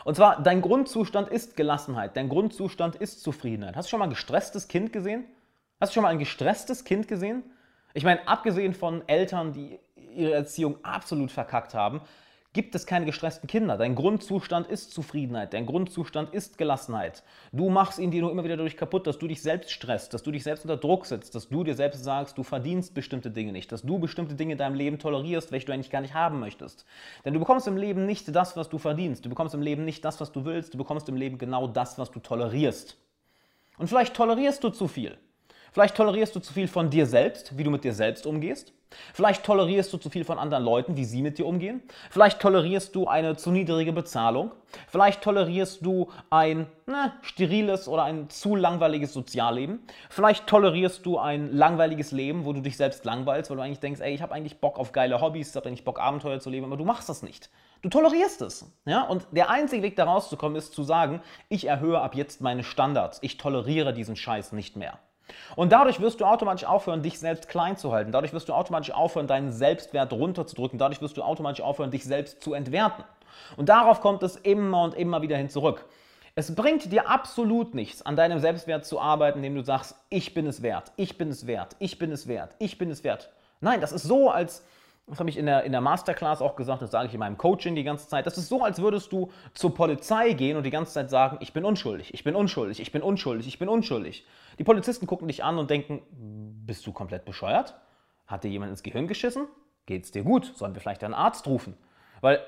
Und 0.03 0.15
zwar, 0.15 0.41
dein 0.41 0.61
Grundzustand 0.61 1.29
ist 1.29 1.55
Gelassenheit, 1.55 2.15
dein 2.17 2.29
Grundzustand 2.29 2.95
ist 2.95 3.21
Zufriedenheit. 3.21 3.75
Hast 3.75 3.87
du 3.87 3.89
schon 3.91 3.99
mal 3.99 4.05
ein 4.05 4.11
gestresstes 4.11 4.67
Kind 4.67 4.93
gesehen? 4.93 5.25
Hast 5.79 5.91
du 5.91 5.93
schon 5.95 6.03
mal 6.03 6.09
ein 6.09 6.19
gestresstes 6.19 6.83
Kind 6.83 7.07
gesehen? 7.07 7.43
Ich 7.93 8.03
meine, 8.03 8.27
abgesehen 8.27 8.73
von 8.73 9.07
Eltern, 9.07 9.51
die 9.51 9.79
ihre 9.95 10.33
Erziehung 10.33 10.77
absolut 10.83 11.31
verkackt 11.31 11.73
haben, 11.73 12.01
gibt 12.53 12.75
es 12.75 12.85
keine 12.85 13.05
gestressten 13.05 13.47
Kinder. 13.47 13.77
Dein 13.77 13.95
Grundzustand 13.95 14.67
ist 14.67 14.91
Zufriedenheit, 14.91 15.53
dein 15.53 15.65
Grundzustand 15.65 16.33
ist 16.33 16.57
Gelassenheit. 16.57 17.23
Du 17.53 17.69
machst 17.69 17.97
ihn 17.97 18.11
dir 18.11 18.21
nur 18.21 18.31
immer 18.31 18.43
wieder 18.43 18.57
dadurch 18.57 18.75
kaputt, 18.75 19.07
dass 19.07 19.19
du 19.19 19.27
dich 19.27 19.41
selbst 19.41 19.71
stresst, 19.71 20.13
dass 20.13 20.23
du 20.23 20.31
dich 20.31 20.43
selbst 20.43 20.65
unter 20.65 20.75
Druck 20.75 21.05
setzt, 21.05 21.33
dass 21.33 21.47
du 21.47 21.63
dir 21.63 21.75
selbst 21.75 22.03
sagst, 22.03 22.37
du 22.37 22.43
verdienst 22.43 22.93
bestimmte 22.93 23.31
Dinge 23.31 23.53
nicht, 23.53 23.71
dass 23.71 23.83
du 23.83 23.99
bestimmte 23.99 24.35
Dinge 24.35 24.53
in 24.53 24.57
deinem 24.57 24.75
Leben 24.75 24.99
tolerierst, 24.99 25.51
welche 25.51 25.67
du 25.67 25.73
eigentlich 25.73 25.91
gar 25.91 26.01
nicht 26.01 26.13
haben 26.13 26.39
möchtest. 26.39 26.85
Denn 27.23 27.33
du 27.33 27.39
bekommst 27.39 27.67
im 27.67 27.77
Leben 27.77 28.05
nicht 28.05 28.35
das, 28.35 28.57
was 28.57 28.67
du 28.67 28.77
verdienst. 28.77 29.25
Du 29.25 29.29
bekommst 29.29 29.55
im 29.55 29.61
Leben 29.61 29.85
nicht 29.85 30.03
das, 30.03 30.19
was 30.19 30.31
du 30.31 30.43
willst. 30.43 30.73
Du 30.73 30.77
bekommst 30.77 31.07
im 31.07 31.15
Leben 31.15 31.37
genau 31.37 31.67
das, 31.67 31.97
was 31.97 32.11
du 32.11 32.19
tolerierst. 32.19 32.97
Und 33.77 33.87
vielleicht 33.87 34.13
tolerierst 34.13 34.63
du 34.63 34.69
zu 34.69 34.87
viel. 34.87 35.17
Vielleicht 35.71 35.95
tolerierst 35.95 36.35
du 36.35 36.39
zu 36.39 36.53
viel 36.53 36.67
von 36.67 36.89
dir 36.89 37.05
selbst, 37.05 37.57
wie 37.57 37.63
du 37.63 37.71
mit 37.71 37.83
dir 37.83 37.93
selbst 37.93 38.25
umgehst. 38.25 38.73
Vielleicht 39.13 39.45
tolerierst 39.45 39.93
du 39.93 39.97
zu 39.97 40.09
viel 40.09 40.25
von 40.25 40.37
anderen 40.37 40.63
Leuten, 40.65 40.97
wie 40.97 41.05
sie 41.05 41.21
mit 41.21 41.37
dir 41.37 41.45
umgehen. 41.45 41.81
Vielleicht 42.09 42.41
tolerierst 42.41 42.93
du 42.93 43.07
eine 43.07 43.37
zu 43.37 43.51
niedrige 43.51 43.93
Bezahlung. 43.93 44.51
Vielleicht 44.89 45.21
tolerierst 45.21 45.85
du 45.85 46.09
ein 46.29 46.67
ne, 46.87 47.13
steriles 47.21 47.87
oder 47.87 48.03
ein 48.03 48.29
zu 48.29 48.55
langweiliges 48.55 49.13
Sozialleben. 49.13 49.79
Vielleicht 50.09 50.47
tolerierst 50.47 51.05
du 51.05 51.17
ein 51.19 51.53
langweiliges 51.53 52.11
Leben, 52.11 52.43
wo 52.43 52.51
du 52.51 52.61
dich 52.61 52.75
selbst 52.75 53.05
langweilst, 53.05 53.49
weil 53.49 53.57
du 53.57 53.63
eigentlich 53.63 53.79
denkst, 53.79 54.01
ey, 54.01 54.13
ich 54.13 54.21
habe 54.21 54.33
eigentlich 54.33 54.59
Bock 54.59 54.77
auf 54.77 54.91
geile 54.91 55.21
Hobbys, 55.21 55.51
ich 55.51 55.55
habe 55.55 55.67
eigentlich 55.67 55.85
Bock 55.85 55.99
Abenteuer 55.99 56.39
zu 56.39 56.49
leben, 56.49 56.65
aber 56.65 56.77
du 56.77 56.85
machst 56.85 57.07
das 57.07 57.23
nicht. 57.23 57.49
Du 57.81 57.89
tolerierst 57.89 58.41
es. 58.41 58.69
Ja? 58.85 59.03
Und 59.03 59.25
der 59.31 59.49
einzige 59.49 59.83
Weg 59.83 59.95
da 59.95 60.03
rauszukommen 60.03 60.57
ist 60.57 60.73
zu 60.73 60.83
sagen, 60.83 61.21
ich 61.47 61.65
erhöhe 61.65 61.99
ab 61.99 62.13
jetzt 62.13 62.41
meine 62.41 62.63
Standards. 62.63 63.19
Ich 63.21 63.37
toleriere 63.37 63.93
diesen 63.93 64.17
Scheiß 64.17 64.51
nicht 64.51 64.75
mehr. 64.75 64.99
Und 65.55 65.71
dadurch 65.71 65.99
wirst 65.99 66.21
du 66.21 66.25
automatisch 66.25 66.65
aufhören, 66.65 67.03
dich 67.03 67.19
selbst 67.19 67.47
klein 67.49 67.77
zu 67.77 67.91
halten. 67.91 68.11
Dadurch 68.11 68.33
wirst 68.33 68.49
du 68.49 68.53
automatisch 68.53 68.91
aufhören, 68.91 69.27
deinen 69.27 69.51
Selbstwert 69.51 70.13
runterzudrücken. 70.13 70.79
Dadurch 70.79 71.01
wirst 71.01 71.17
du 71.17 71.23
automatisch 71.23 71.61
aufhören, 71.61 71.91
dich 71.91 72.03
selbst 72.03 72.41
zu 72.41 72.53
entwerten. 72.53 73.03
Und 73.57 73.69
darauf 73.69 74.01
kommt 74.01 74.23
es 74.23 74.35
immer 74.35 74.83
und 74.83 74.93
immer 74.95 75.21
wieder 75.21 75.37
hin 75.37 75.49
zurück. 75.49 75.85
Es 76.33 76.55
bringt 76.55 76.91
dir 76.91 77.09
absolut 77.09 77.75
nichts, 77.75 78.05
an 78.05 78.15
deinem 78.15 78.39
Selbstwert 78.39 78.85
zu 78.85 79.01
arbeiten, 79.01 79.39
indem 79.39 79.55
du 79.55 79.63
sagst, 79.63 79.95
ich 80.09 80.33
bin 80.33 80.47
es 80.47 80.61
wert, 80.61 80.93
ich 80.95 81.17
bin 81.17 81.29
es 81.29 81.45
wert, 81.45 81.75
ich 81.79 81.99
bin 81.99 82.11
es 82.11 82.27
wert, 82.27 82.55
ich 82.59 82.77
bin 82.77 82.89
es 82.89 83.03
wert. 83.03 83.29
Nein, 83.59 83.81
das 83.81 83.91
ist 83.91 84.03
so, 84.03 84.29
als 84.29 84.63
das 85.07 85.19
habe 85.19 85.29
ich 85.29 85.37
in 85.37 85.45
der, 85.45 85.63
in 85.63 85.71
der 85.71 85.81
Masterclass 85.81 86.41
auch 86.41 86.55
gesagt, 86.55 86.81
das 86.81 86.91
sage 86.91 87.07
ich 87.07 87.13
in 87.13 87.19
meinem 87.19 87.37
Coaching 87.37 87.75
die 87.75 87.83
ganze 87.83 88.07
Zeit. 88.07 88.25
Das 88.25 88.37
ist 88.37 88.47
so, 88.47 88.63
als 88.63 88.81
würdest 88.81 89.11
du 89.11 89.29
zur 89.53 89.73
Polizei 89.73 90.33
gehen 90.33 90.55
und 90.55 90.63
die 90.63 90.69
ganze 90.69 90.93
Zeit 90.93 91.09
sagen, 91.09 91.37
ich 91.41 91.53
bin 91.53 91.65
unschuldig, 91.65 92.13
ich 92.13 92.23
bin 92.23 92.35
unschuldig, 92.35 92.79
ich 92.79 92.91
bin 92.91 93.01
unschuldig, 93.01 93.47
ich 93.47 93.59
bin 93.59 93.67
unschuldig. 93.67 94.25
Die 94.57 94.63
Polizisten 94.63 95.07
gucken 95.07 95.27
dich 95.27 95.43
an 95.43 95.57
und 95.57 95.69
denken, 95.69 96.01
bist 96.65 96.85
du 96.87 96.93
komplett 96.93 97.25
bescheuert? 97.25 97.75
Hat 98.27 98.43
dir 98.43 98.49
jemand 98.49 98.71
ins 98.71 98.83
Gehirn 98.83 99.07
geschissen? 99.07 99.47
Geht's 99.85 100.11
dir 100.11 100.23
gut? 100.23 100.53
Sollen 100.55 100.73
wir 100.73 100.81
vielleicht 100.81 101.03
einen 101.03 101.13
Arzt 101.13 101.45
rufen? 101.47 101.75
Weil 102.21 102.39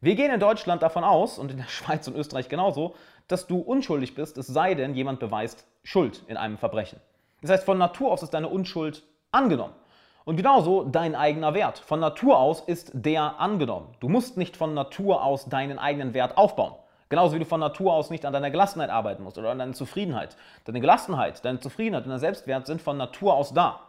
wir 0.00 0.14
gehen 0.14 0.32
in 0.32 0.38
Deutschland 0.38 0.82
davon 0.82 1.02
aus, 1.02 1.38
und 1.38 1.50
in 1.50 1.56
der 1.56 1.64
Schweiz 1.68 2.06
und 2.06 2.14
Österreich 2.14 2.48
genauso, 2.48 2.94
dass 3.26 3.46
du 3.46 3.58
unschuldig 3.58 4.14
bist, 4.14 4.38
es 4.38 4.46
sei 4.46 4.74
denn, 4.74 4.94
jemand 4.94 5.18
beweist 5.20 5.66
Schuld 5.82 6.22
in 6.28 6.36
einem 6.36 6.58
Verbrechen. 6.58 7.00
Das 7.40 7.50
heißt, 7.50 7.64
von 7.64 7.78
Natur 7.78 8.12
aus 8.12 8.22
ist 8.22 8.34
deine 8.34 8.48
Unschuld 8.48 9.02
angenommen. 9.32 9.74
Und 10.28 10.36
genauso 10.36 10.84
dein 10.84 11.14
eigener 11.14 11.54
Wert. 11.54 11.78
Von 11.78 12.00
Natur 12.00 12.38
aus 12.38 12.60
ist 12.60 12.90
der 12.92 13.40
angenommen. 13.40 13.86
Du 13.98 14.10
musst 14.10 14.36
nicht 14.36 14.58
von 14.58 14.74
Natur 14.74 15.24
aus 15.24 15.46
deinen 15.46 15.78
eigenen 15.78 16.12
Wert 16.12 16.36
aufbauen. 16.36 16.74
Genauso 17.08 17.34
wie 17.34 17.38
du 17.38 17.46
von 17.46 17.60
Natur 17.60 17.94
aus 17.94 18.10
nicht 18.10 18.26
an 18.26 18.34
deiner 18.34 18.50
Gelassenheit 18.50 18.90
arbeiten 18.90 19.22
musst 19.22 19.38
oder 19.38 19.48
an 19.48 19.58
deiner 19.58 19.72
Zufriedenheit. 19.72 20.36
Deine 20.66 20.82
Gelassenheit, 20.82 21.42
deine 21.46 21.60
Zufriedenheit 21.60 22.04
und 22.04 22.10
dein 22.10 22.18
Selbstwert 22.18 22.66
sind 22.66 22.82
von 22.82 22.98
Natur 22.98 23.32
aus 23.32 23.54
da. 23.54 23.80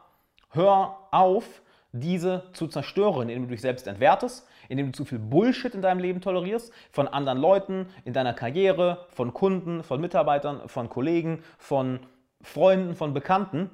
Hör 0.52 0.96
auf, 1.12 1.44
diese 1.92 2.44
zu 2.54 2.68
zerstören, 2.70 3.24
indem 3.24 3.44
du 3.44 3.50
dich 3.50 3.60
selbst 3.60 3.86
entwertest, 3.86 4.48
indem 4.70 4.86
du 4.86 4.92
zu 4.94 5.04
viel 5.04 5.20
Bullshit 5.20 5.76
in 5.76 5.82
deinem 5.82 6.00
Leben 6.00 6.22
tolerierst, 6.22 6.72
von 6.90 7.10
anderen 7.10 7.40
Leuten, 7.40 7.90
in 8.06 8.14
deiner 8.14 8.34
Karriere, 8.34 9.08
von 9.10 9.34
Kunden, 9.34 9.84
von 9.84 10.00
Mitarbeitern, 10.00 10.70
von 10.70 10.88
Kollegen, 10.88 11.44
von 11.58 12.00
Freunden, 12.42 12.96
von 12.96 13.14
Bekannten 13.14 13.72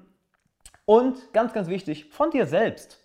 und 0.85 1.33
ganz, 1.33 1.53
ganz 1.53 1.67
wichtig, 1.67 2.05
von 2.05 2.31
dir 2.31 2.45
selbst. 2.45 2.99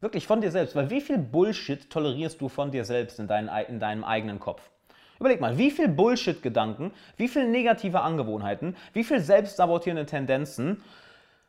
Wirklich 0.00 0.26
von 0.26 0.40
dir 0.40 0.50
selbst. 0.50 0.76
Weil 0.76 0.90
wie 0.90 1.00
viel 1.00 1.18
Bullshit 1.18 1.88
tolerierst 1.90 2.40
du 2.40 2.48
von 2.48 2.70
dir 2.70 2.84
selbst 2.84 3.18
in, 3.18 3.28
dein, 3.28 3.48
in 3.68 3.80
deinem 3.80 4.04
eigenen 4.04 4.40
Kopf? 4.40 4.70
Überleg 5.18 5.40
mal, 5.40 5.56
wie 5.56 5.70
viel 5.70 5.88
Bullshit-Gedanken, 5.88 6.92
wie 7.16 7.28
viel 7.28 7.48
negative 7.48 8.00
Angewohnheiten, 8.00 8.76
wie 8.92 9.04
viel 9.04 9.20
selbstsabotierende 9.20 10.04
Tendenzen 10.04 10.82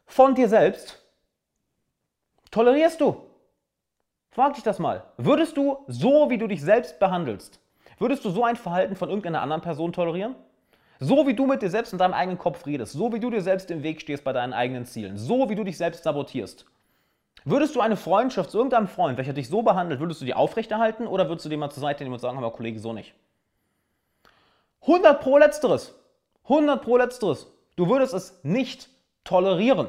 von 0.05 0.35
dir 0.35 0.47
selbst 0.47 1.03
tolerierst 2.49 3.01
du? 3.01 3.23
Frag 4.29 4.53
dich 4.53 4.63
das 4.63 4.79
mal. 4.79 5.03
Würdest 5.17 5.57
du 5.57 5.83
so, 5.87 6.29
wie 6.29 6.37
du 6.37 6.47
dich 6.47 6.61
selbst 6.61 6.99
behandelst, 6.99 7.59
würdest 7.99 8.23
du 8.23 8.29
so 8.29 8.43
ein 8.43 8.55
Verhalten 8.55 8.95
von 8.95 9.09
irgendeiner 9.09 9.41
anderen 9.41 9.61
Person 9.61 9.91
tolerieren? 9.91 10.35
So 10.99 11.27
wie 11.27 11.33
du 11.35 11.45
mit 11.45 11.61
dir 11.61 11.69
selbst 11.69 11.93
in 11.93 11.99
deinem 11.99 12.13
eigenen 12.13 12.39
Kopf 12.39 12.65
redest, 12.65 12.93
so 12.93 13.13
wie 13.13 13.19
du 13.19 13.29
dir 13.29 13.41
selbst 13.41 13.69
im 13.69 13.83
Weg 13.83 14.01
stehst 14.01 14.23
bei 14.23 14.33
deinen 14.33 14.53
eigenen 14.53 14.85
Zielen, 14.85 15.17
so 15.17 15.49
wie 15.49 15.55
du 15.55 15.63
dich 15.63 15.77
selbst 15.77 16.03
sabotierst. 16.03 16.65
Würdest 17.45 17.75
du 17.75 17.81
eine 17.81 17.95
Freundschaft 17.95 18.51
zu 18.51 18.57
irgendeinem 18.57 18.87
Freund, 18.87 19.17
welcher 19.17 19.33
dich 19.33 19.47
so 19.47 19.61
behandelt, 19.61 19.99
würdest 19.99 20.21
du 20.21 20.25
die 20.25 20.33
aufrechterhalten 20.33 21.07
oder 21.07 21.29
würdest 21.29 21.45
du 21.45 21.49
dem 21.49 21.59
mal 21.59 21.69
zur 21.69 21.81
Seite 21.81 22.03
nehmen 22.03 22.15
und 22.15 22.19
sagen, 22.19 22.37
aber 22.37 22.51
Kollege, 22.51 22.79
so 22.79 22.93
nicht? 22.93 23.13
100 24.81 25.21
pro 25.21 25.37
Letzteres. 25.37 25.93
100 26.43 26.81
pro 26.81 26.97
Letzteres. 26.97 27.47
Du 27.75 27.89
würdest 27.89 28.13
es 28.13 28.39
nicht 28.43 28.89
tolerieren. 29.23 29.87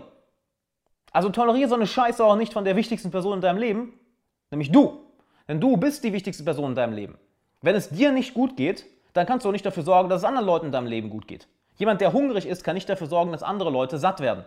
Also 1.12 1.31
toleriere 1.31 1.69
so 1.69 1.75
eine 1.75 1.87
Scheiße 1.87 2.25
auch 2.25 2.37
nicht 2.37 2.53
von 2.53 2.65
der 2.65 2.77
wichtigsten 2.77 3.11
Person 3.11 3.35
in 3.35 3.41
deinem 3.41 3.59
Leben, 3.59 3.99
nämlich 4.50 4.71
du. 4.71 5.00
Denn 5.49 5.61
du 5.61 5.77
bist 5.79 6.05
die 6.05 6.12
wichtigste 6.12 6.45
Person 6.45 6.71
in 6.71 6.77
deinem 6.77 6.93
Leben. 6.93 7.19
Wenn 7.62 7.75
es 7.75 7.88
dir 7.88 8.12
nicht 8.12 8.35
gut 8.35 8.57
geht, 8.57 8.85
dann 9.12 9.27
kannst 9.27 9.45
du 9.45 9.49
auch 9.49 9.53
nicht 9.53 9.67
dafür 9.67 9.83
sorgen, 9.83 10.09
dass 10.09 10.23
es 10.23 10.25
anderen 10.25 10.47
Leuten 10.47 10.67
in 10.67 10.73
deinem 10.73 10.87
Leben 10.87 11.11
gut 11.11 11.27
geht. 11.29 11.49
Jemand, 11.77 12.00
der 12.00 12.12
hungrig 12.12 12.47
ist, 12.47 12.65
kann 12.65 12.75
nicht 12.75 12.88
dafür 12.88 13.07
sorgen, 13.07 13.33
dass 13.33 13.43
andere 13.43 13.71
Leute 13.71 13.99
satt 13.99 14.21
werden. 14.21 14.45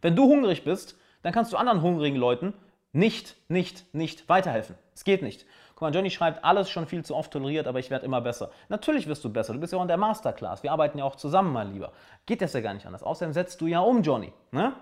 Wenn 0.00 0.16
du 0.16 0.24
hungrig 0.24 0.64
bist, 0.64 0.96
dann 1.22 1.32
kannst 1.32 1.52
du 1.52 1.56
anderen 1.56 1.82
hungrigen 1.82 2.16
Leuten 2.16 2.54
nicht, 2.92 3.36
nicht, 3.48 3.94
nicht 3.94 4.28
weiterhelfen. 4.28 4.76
Es 4.94 5.04
geht 5.04 5.22
nicht. 5.22 5.46
Guck 5.74 5.82
mal, 5.82 5.94
Johnny 5.94 6.10
schreibt, 6.10 6.44
alles 6.44 6.68
schon 6.68 6.86
viel 6.86 7.04
zu 7.04 7.16
oft 7.16 7.32
toleriert, 7.32 7.66
aber 7.66 7.78
ich 7.78 7.90
werde 7.90 8.04
immer 8.04 8.20
besser. 8.20 8.50
Natürlich 8.68 9.06
wirst 9.06 9.24
du 9.24 9.32
besser. 9.32 9.54
Du 9.54 9.60
bist 9.60 9.72
ja 9.72 9.78
auch 9.78 9.82
in 9.82 9.88
der 9.88 9.96
Masterclass. 9.96 10.62
Wir 10.62 10.72
arbeiten 10.72 10.98
ja 10.98 11.04
auch 11.04 11.16
zusammen, 11.16 11.52
mein 11.52 11.72
Lieber. 11.72 11.92
Geht 12.26 12.42
das 12.42 12.52
ja 12.52 12.60
gar 12.60 12.74
nicht 12.74 12.86
anders. 12.86 13.02
Außerdem 13.02 13.32
setzt 13.32 13.60
du 13.60 13.66
ja 13.66 13.80
um, 13.80 14.02
Johnny. 14.02 14.32
Ne? 14.50 14.74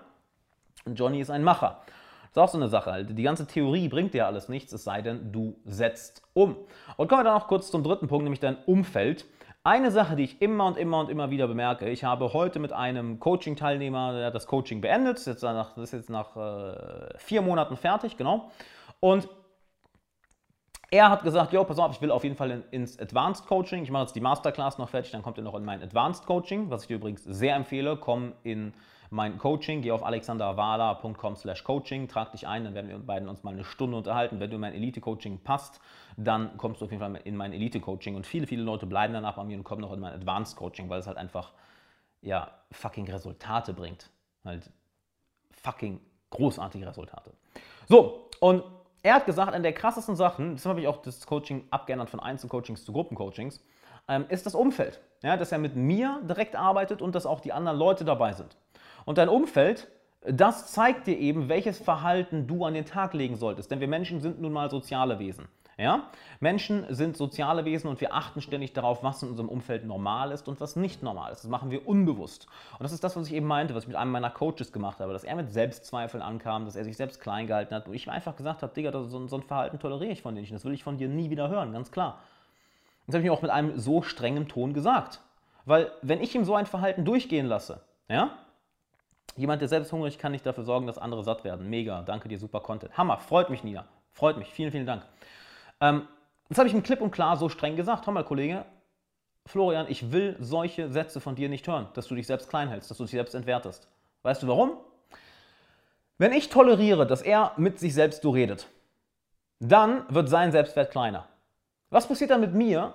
Und 0.85 0.99
Johnny 0.99 1.21
ist 1.21 1.29
ein 1.29 1.43
Macher. 1.43 1.81
Das 2.33 2.43
ist 2.43 2.49
auch 2.49 2.53
so 2.53 2.57
eine 2.57 2.69
Sache. 2.69 3.03
Die 3.03 3.23
ganze 3.23 3.45
Theorie 3.45 3.89
bringt 3.89 4.13
dir 4.13 4.25
alles 4.25 4.47
nichts, 4.47 4.71
es 4.71 4.85
sei 4.85 5.01
denn, 5.01 5.33
du 5.33 5.59
setzt 5.65 6.23
um. 6.33 6.55
Und 6.95 7.09
kommen 7.09 7.21
wir 7.21 7.25
dann 7.25 7.33
noch 7.33 7.47
kurz 7.47 7.69
zum 7.69 7.83
dritten 7.83 8.07
Punkt, 8.07 8.23
nämlich 8.23 8.39
dein 8.39 8.57
Umfeld. 8.65 9.25
Eine 9.63 9.91
Sache, 9.91 10.15
die 10.15 10.23
ich 10.23 10.41
immer 10.41 10.65
und 10.65 10.77
immer 10.77 11.01
und 11.01 11.09
immer 11.09 11.29
wieder 11.29 11.47
bemerke, 11.47 11.89
ich 11.89 12.03
habe 12.03 12.33
heute 12.33 12.59
mit 12.59 12.71
einem 12.71 13.19
Coaching-Teilnehmer, 13.19 14.13
der 14.13 14.27
hat 14.27 14.35
das 14.35 14.47
Coaching 14.47 14.81
beendet, 14.81 15.17
das 15.17 15.21
ist 15.21 15.27
jetzt 15.27 15.43
nach, 15.43 15.77
ist 15.77 15.91
jetzt 15.91 16.09
nach 16.09 16.35
äh, 16.35 17.17
vier 17.17 17.41
Monaten 17.41 17.75
fertig, 17.75 18.17
genau. 18.17 18.49
Und 19.01 19.27
er 20.89 21.09
hat 21.09 21.23
gesagt, 21.23 21.53
jo, 21.53 21.63
pass 21.63 21.79
auf, 21.79 21.91
ich 21.91 22.01
will 22.01 22.11
auf 22.11 22.23
jeden 22.23 22.35
Fall 22.35 22.51
in, 22.51 22.63
ins 22.71 22.97
Advanced 22.97 23.45
Coaching. 23.45 23.83
Ich 23.83 23.91
mache 23.91 24.03
jetzt 24.03 24.15
die 24.15 24.21
Masterclass 24.21 24.77
noch 24.77 24.89
fertig, 24.89 25.11
dann 25.11 25.21
kommt 25.21 25.37
er 25.37 25.43
noch 25.43 25.55
in 25.55 25.63
mein 25.63 25.83
Advanced 25.83 26.25
Coaching, 26.25 26.69
was 26.69 26.83
ich 26.83 26.87
dir 26.87 26.95
übrigens 26.95 27.23
sehr 27.23 27.55
empfehle. 27.55 27.97
Komm 27.97 28.33
in 28.43 28.73
mein 29.11 29.37
Coaching. 29.37 29.81
Geh 29.81 29.91
auf 29.91 30.03
alexanderwala.com 30.03 31.35
slash 31.35 31.63
coaching, 31.63 32.07
trag 32.07 32.31
dich 32.31 32.47
ein, 32.47 32.63
dann 32.63 32.73
werden 32.73 32.89
wir 32.89 32.97
beiden 32.97 33.29
uns 33.29 33.43
mal 33.43 33.53
eine 33.53 33.63
Stunde 33.63 33.97
unterhalten. 33.97 34.39
Wenn 34.39 34.49
du 34.49 34.55
in 34.55 34.61
mein 34.61 34.73
Elite-Coaching 34.73 35.43
passt, 35.43 35.79
dann 36.17 36.57
kommst 36.57 36.81
du 36.81 36.85
auf 36.85 36.91
jeden 36.91 37.01
Fall 37.01 37.21
in 37.23 37.35
mein 37.35 37.53
Elite-Coaching. 37.53 38.15
Und 38.15 38.25
viele, 38.25 38.47
viele 38.47 38.63
Leute 38.63 38.87
bleiben 38.87 39.13
danach 39.13 39.35
bei 39.35 39.43
mir 39.43 39.57
und 39.57 39.63
kommen 39.63 39.81
noch 39.81 39.93
in 39.93 39.99
mein 39.99 40.13
Advanced-Coaching, 40.13 40.89
weil 40.89 40.99
es 40.99 41.07
halt 41.07 41.17
einfach, 41.17 41.51
ja, 42.21 42.49
fucking 42.71 43.09
Resultate 43.11 43.73
bringt. 43.73 44.09
Halt 44.45 44.71
fucking 45.61 45.99
großartige 46.31 46.87
Resultate. 46.87 47.31
So, 47.87 48.29
und 48.39 48.63
er 49.03 49.15
hat 49.15 49.25
gesagt, 49.25 49.53
eine 49.53 49.63
der 49.63 49.73
krassesten 49.73 50.15
Sachen, 50.15 50.55
das 50.55 50.65
habe 50.65 50.79
ich 50.79 50.87
auch 50.87 51.01
das 51.01 51.25
Coaching 51.25 51.65
abgeändert 51.69 52.09
von 52.09 52.19
Einzelcoachings 52.19 52.85
zu 52.85 52.93
Gruppencoachings, 52.93 53.61
ähm, 54.07 54.25
ist 54.29 54.45
das 54.45 54.55
Umfeld. 54.55 55.01
Ja, 55.21 55.37
dass 55.37 55.51
er 55.51 55.57
mit 55.57 55.75
mir 55.75 56.21
direkt 56.23 56.55
arbeitet 56.55 57.01
und 57.01 57.13
dass 57.13 57.25
auch 57.25 57.41
die 57.41 57.51
anderen 57.51 57.77
Leute 57.77 58.05
dabei 58.05 58.33
sind. 58.33 58.55
Und 59.05 59.17
dein 59.17 59.29
Umfeld, 59.29 59.87
das 60.21 60.71
zeigt 60.71 61.07
dir 61.07 61.17
eben, 61.17 61.49
welches 61.49 61.79
Verhalten 61.79 62.47
du 62.47 62.65
an 62.65 62.73
den 62.73 62.85
Tag 62.85 63.13
legen 63.13 63.35
solltest. 63.35 63.71
Denn 63.71 63.79
wir 63.79 63.87
Menschen 63.87 64.21
sind 64.21 64.41
nun 64.41 64.53
mal 64.53 64.69
soziale 64.69 65.19
Wesen. 65.19 65.47
Ja? 65.77 66.09
Menschen 66.39 66.85
sind 66.93 67.17
soziale 67.17 67.65
Wesen 67.65 67.89
und 67.89 67.99
wir 68.01 68.13
achten 68.13 68.39
ständig 68.41 68.73
darauf, 68.73 69.03
was 69.03 69.23
in 69.23 69.29
unserem 69.29 69.49
Umfeld 69.49 69.83
normal 69.83 70.31
ist 70.31 70.47
und 70.47 70.61
was 70.61 70.75
nicht 70.75 71.01
normal 71.01 71.31
ist. 71.31 71.43
Das 71.43 71.49
machen 71.49 71.71
wir 71.71 71.87
unbewusst. 71.87 72.45
Und 72.77 72.83
das 72.83 72.91
ist 72.91 73.03
das, 73.03 73.15
was 73.15 73.27
ich 73.27 73.33
eben 73.33 73.47
meinte, 73.47 73.73
was 73.73 73.83
ich 73.83 73.87
mit 73.87 73.97
einem 73.97 74.11
meiner 74.11 74.29
Coaches 74.29 74.71
gemacht 74.71 74.99
habe, 74.99 75.11
dass 75.11 75.23
er 75.23 75.35
mit 75.35 75.51
Selbstzweifeln 75.51 76.21
ankam, 76.21 76.65
dass 76.65 76.75
er 76.75 76.83
sich 76.83 76.97
selbst 76.97 77.19
klein 77.19 77.47
gehalten 77.47 77.73
hat 77.73 77.87
und 77.87 77.95
ich 77.95 78.09
einfach 78.09 78.35
gesagt 78.35 78.61
habe, 78.61 78.73
Digga, 78.73 78.91
so, 78.91 79.27
so 79.27 79.37
ein 79.37 79.43
Verhalten 79.43 79.79
toleriere 79.79 80.11
ich 80.11 80.21
von 80.21 80.35
dir 80.35 80.41
nicht. 80.41 80.53
Das 80.53 80.65
will 80.65 80.73
ich 80.73 80.83
von 80.83 80.97
dir 80.97 81.09
nie 81.09 81.31
wieder 81.31 81.49
hören, 81.49 81.73
ganz 81.73 81.91
klar. 81.91 82.19
Das 83.07 83.15
habe 83.15 83.23
ich 83.23 83.29
mir 83.29 83.33
auch 83.33 83.41
mit 83.41 83.51
einem 83.51 83.79
so 83.79 84.03
strengen 84.03 84.47
Ton 84.47 84.73
gesagt. 84.73 85.21
Weil 85.65 85.91
wenn 86.01 86.21
ich 86.21 86.35
ihm 86.35 86.45
so 86.45 86.53
ein 86.55 86.67
Verhalten 86.67 87.05
durchgehen 87.05 87.47
lasse, 87.47 87.81
ja, 88.07 88.31
Jemand, 89.37 89.61
der 89.61 89.69
selbst 89.69 89.91
hungrig 89.91 90.17
kann 90.17 90.31
nicht 90.31 90.45
dafür 90.45 90.63
sorgen, 90.63 90.87
dass 90.87 90.97
andere 90.97 91.23
satt 91.23 91.43
werden. 91.43 91.69
Mega, 91.69 92.01
danke 92.01 92.27
dir, 92.27 92.37
super 92.37 92.59
Content. 92.59 92.97
Hammer, 92.97 93.17
freut 93.17 93.49
mich, 93.49 93.63
Nina. 93.63 93.85
Freut 94.11 94.37
mich, 94.37 94.49
vielen, 94.49 94.71
vielen 94.71 94.85
Dank. 94.85 95.03
Ähm, 95.79 96.07
das 96.49 96.57
habe 96.57 96.67
ich 96.67 96.73
ihm 96.73 96.83
klipp 96.83 97.01
und 97.01 97.11
klar 97.11 97.37
so 97.37 97.47
streng 97.47 97.75
gesagt. 97.75 98.05
Hör 98.05 98.13
mal, 98.13 98.25
Kollege, 98.25 98.65
Florian, 99.45 99.87
ich 99.89 100.11
will 100.11 100.35
solche 100.39 100.89
Sätze 100.89 101.19
von 101.19 101.35
dir 101.35 101.49
nicht 101.49 101.67
hören, 101.67 101.87
dass 101.93 102.07
du 102.07 102.15
dich 102.15 102.27
selbst 102.27 102.49
klein 102.49 102.67
hältst, 102.67 102.91
dass 102.91 102.97
du 102.97 103.05
dich 103.05 103.11
selbst 103.11 103.33
entwertest. 103.33 103.87
Weißt 104.23 104.43
du 104.43 104.47
warum? 104.47 104.77
Wenn 106.17 106.33
ich 106.33 106.49
toleriere, 106.49 107.07
dass 107.07 107.21
er 107.21 107.53
mit 107.57 107.79
sich 107.79 107.93
selbst 107.93 108.21
so 108.21 108.31
redet, 108.31 108.67
dann 109.59 110.05
wird 110.13 110.29
sein 110.29 110.51
Selbstwert 110.51 110.91
kleiner. 110.91 111.27
Was 111.89 112.07
passiert 112.07 112.31
dann 112.31 112.41
mit 112.41 112.53
mir, 112.53 112.93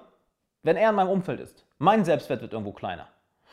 wenn 0.63 0.77
er 0.77 0.91
in 0.91 0.97
meinem 0.97 1.11
Umfeld 1.11 1.41
ist? 1.41 1.65
Mein 1.79 2.05
Selbstwert 2.05 2.43
wird 2.43 2.53
irgendwo 2.53 2.73
kleiner. 2.73 3.09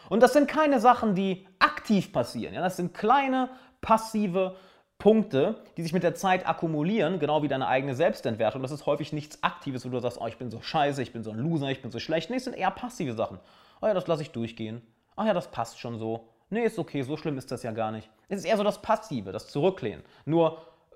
Und 0.09 0.21
das 0.21 0.33
sind 0.33 0.47
keine 0.47 0.79
Sachen, 0.79 1.15
die 1.15 1.47
aktiv 1.59 2.11
passieren. 2.11 2.53
Ja? 2.53 2.61
Das 2.61 2.77
sind 2.77 2.93
kleine, 2.93 3.49
passive 3.81 4.55
Punkte, 4.97 5.57
die 5.75 5.83
sich 5.83 5.91
mit 5.91 6.03
der 6.03 6.15
Zeit 6.15 6.47
akkumulieren, 6.47 7.19
genau 7.19 7.43
wie 7.43 7.47
deine 7.47 7.67
eigene 7.67 7.93
Selbstentwertung. 7.93 8.61
Das 8.61 8.71
ist 8.71 8.85
häufig 8.85 9.11
nichts 9.11 9.43
Aktives, 9.43 9.85
wo 9.85 9.89
du 9.89 9.99
sagst, 9.99 10.17
oh, 10.21 10.27
ich 10.27 10.37
bin 10.37 10.49
so 10.49 10.61
scheiße, 10.61 11.01
ich 11.01 11.11
bin 11.11 11.23
so 11.23 11.31
ein 11.31 11.39
Loser, 11.39 11.69
ich 11.69 11.81
bin 11.81 11.91
so 11.91 11.99
schlecht. 11.99 12.29
Nee, 12.29 12.37
es 12.37 12.45
sind 12.45 12.55
eher 12.55 12.71
passive 12.71 13.13
Sachen. 13.13 13.39
Oh 13.81 13.87
ja, 13.87 13.93
das 13.93 14.07
lasse 14.07 14.21
ich 14.21 14.31
durchgehen. 14.31 14.81
Ach 15.15 15.25
ja, 15.25 15.33
das 15.33 15.51
passt 15.51 15.79
schon 15.79 15.99
so. 15.99 16.29
Nee, 16.49 16.63
ist 16.63 16.79
okay, 16.79 17.01
so 17.01 17.17
schlimm 17.17 17.37
ist 17.37 17.51
das 17.51 17.63
ja 17.63 17.71
gar 17.71 17.91
nicht. 17.91 18.09
Es 18.29 18.39
ist 18.39 18.45
eher 18.45 18.57
so 18.57 18.63
das 18.63 18.81
Passive, 18.81 19.31
das 19.31 19.47
Zurücklehnen. 19.49 20.03
Nur 20.25 20.59
äh, 20.91 20.95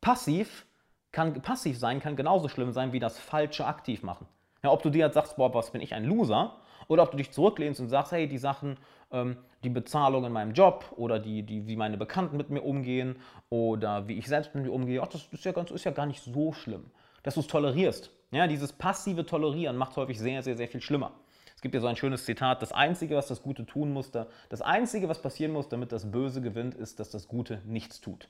passiv, 0.00 0.64
kann, 1.10 1.34
passiv 1.42 1.78
sein 1.78 2.00
kann 2.00 2.16
genauso 2.16 2.48
schlimm 2.48 2.72
sein 2.72 2.92
wie 2.92 3.00
das 3.00 3.18
falsche 3.18 3.66
aktiv 3.66 4.02
machen. 4.02 4.26
Ja, 4.64 4.70
ob 4.70 4.82
du 4.82 4.90
dir 4.90 5.06
jetzt 5.06 5.14
sagst, 5.14 5.36
boah, 5.36 5.52
was 5.54 5.72
bin 5.72 5.80
ich 5.80 5.92
ein 5.92 6.04
Loser, 6.04 6.56
oder 6.88 7.02
ob 7.02 7.10
du 7.10 7.16
dich 7.16 7.32
zurücklehnst 7.32 7.80
und 7.80 7.88
sagst, 7.88 8.12
hey, 8.12 8.28
die 8.28 8.38
Sachen, 8.38 8.76
ähm, 9.10 9.36
die 9.64 9.70
Bezahlung 9.70 10.24
in 10.24 10.32
meinem 10.32 10.52
Job 10.52 10.84
oder 10.96 11.18
die, 11.18 11.42
die, 11.42 11.66
wie 11.66 11.76
meine 11.76 11.96
Bekannten 11.96 12.36
mit 12.36 12.50
mir 12.50 12.62
umgehen 12.62 13.16
oder 13.50 14.06
wie 14.08 14.18
ich 14.18 14.26
selbst 14.28 14.54
mit 14.54 14.64
mir 14.64 14.72
umgehe, 14.72 15.02
ach, 15.02 15.08
das 15.08 15.26
ist 15.32 15.44
ja, 15.44 15.52
ganz, 15.52 15.70
ist 15.70 15.84
ja 15.84 15.90
gar 15.90 16.06
nicht 16.06 16.22
so 16.22 16.52
schlimm, 16.52 16.90
dass 17.22 17.34
du 17.34 17.40
es 17.40 17.46
tolerierst. 17.46 18.10
Ja, 18.30 18.46
dieses 18.46 18.72
passive 18.72 19.26
Tolerieren 19.26 19.76
macht 19.76 19.96
häufig 19.96 20.18
sehr, 20.18 20.42
sehr, 20.42 20.56
sehr 20.56 20.68
viel 20.68 20.80
schlimmer. 20.80 21.12
Es 21.54 21.60
gibt 21.60 21.74
ja 21.74 21.80
so 21.80 21.86
ein 21.86 21.96
schönes 21.96 22.24
Zitat, 22.24 22.62
das 22.62 22.72
Einzige, 22.72 23.14
was 23.16 23.28
das 23.28 23.42
Gute 23.42 23.66
tun 23.66 23.92
muss, 23.92 24.10
das 24.10 24.62
Einzige, 24.62 25.08
was 25.08 25.20
passieren 25.20 25.52
muss, 25.52 25.68
damit 25.68 25.92
das 25.92 26.10
Böse 26.10 26.40
gewinnt, 26.40 26.74
ist, 26.74 26.98
dass 26.98 27.10
das 27.10 27.28
Gute 27.28 27.60
nichts 27.64 28.00
tut. 28.00 28.28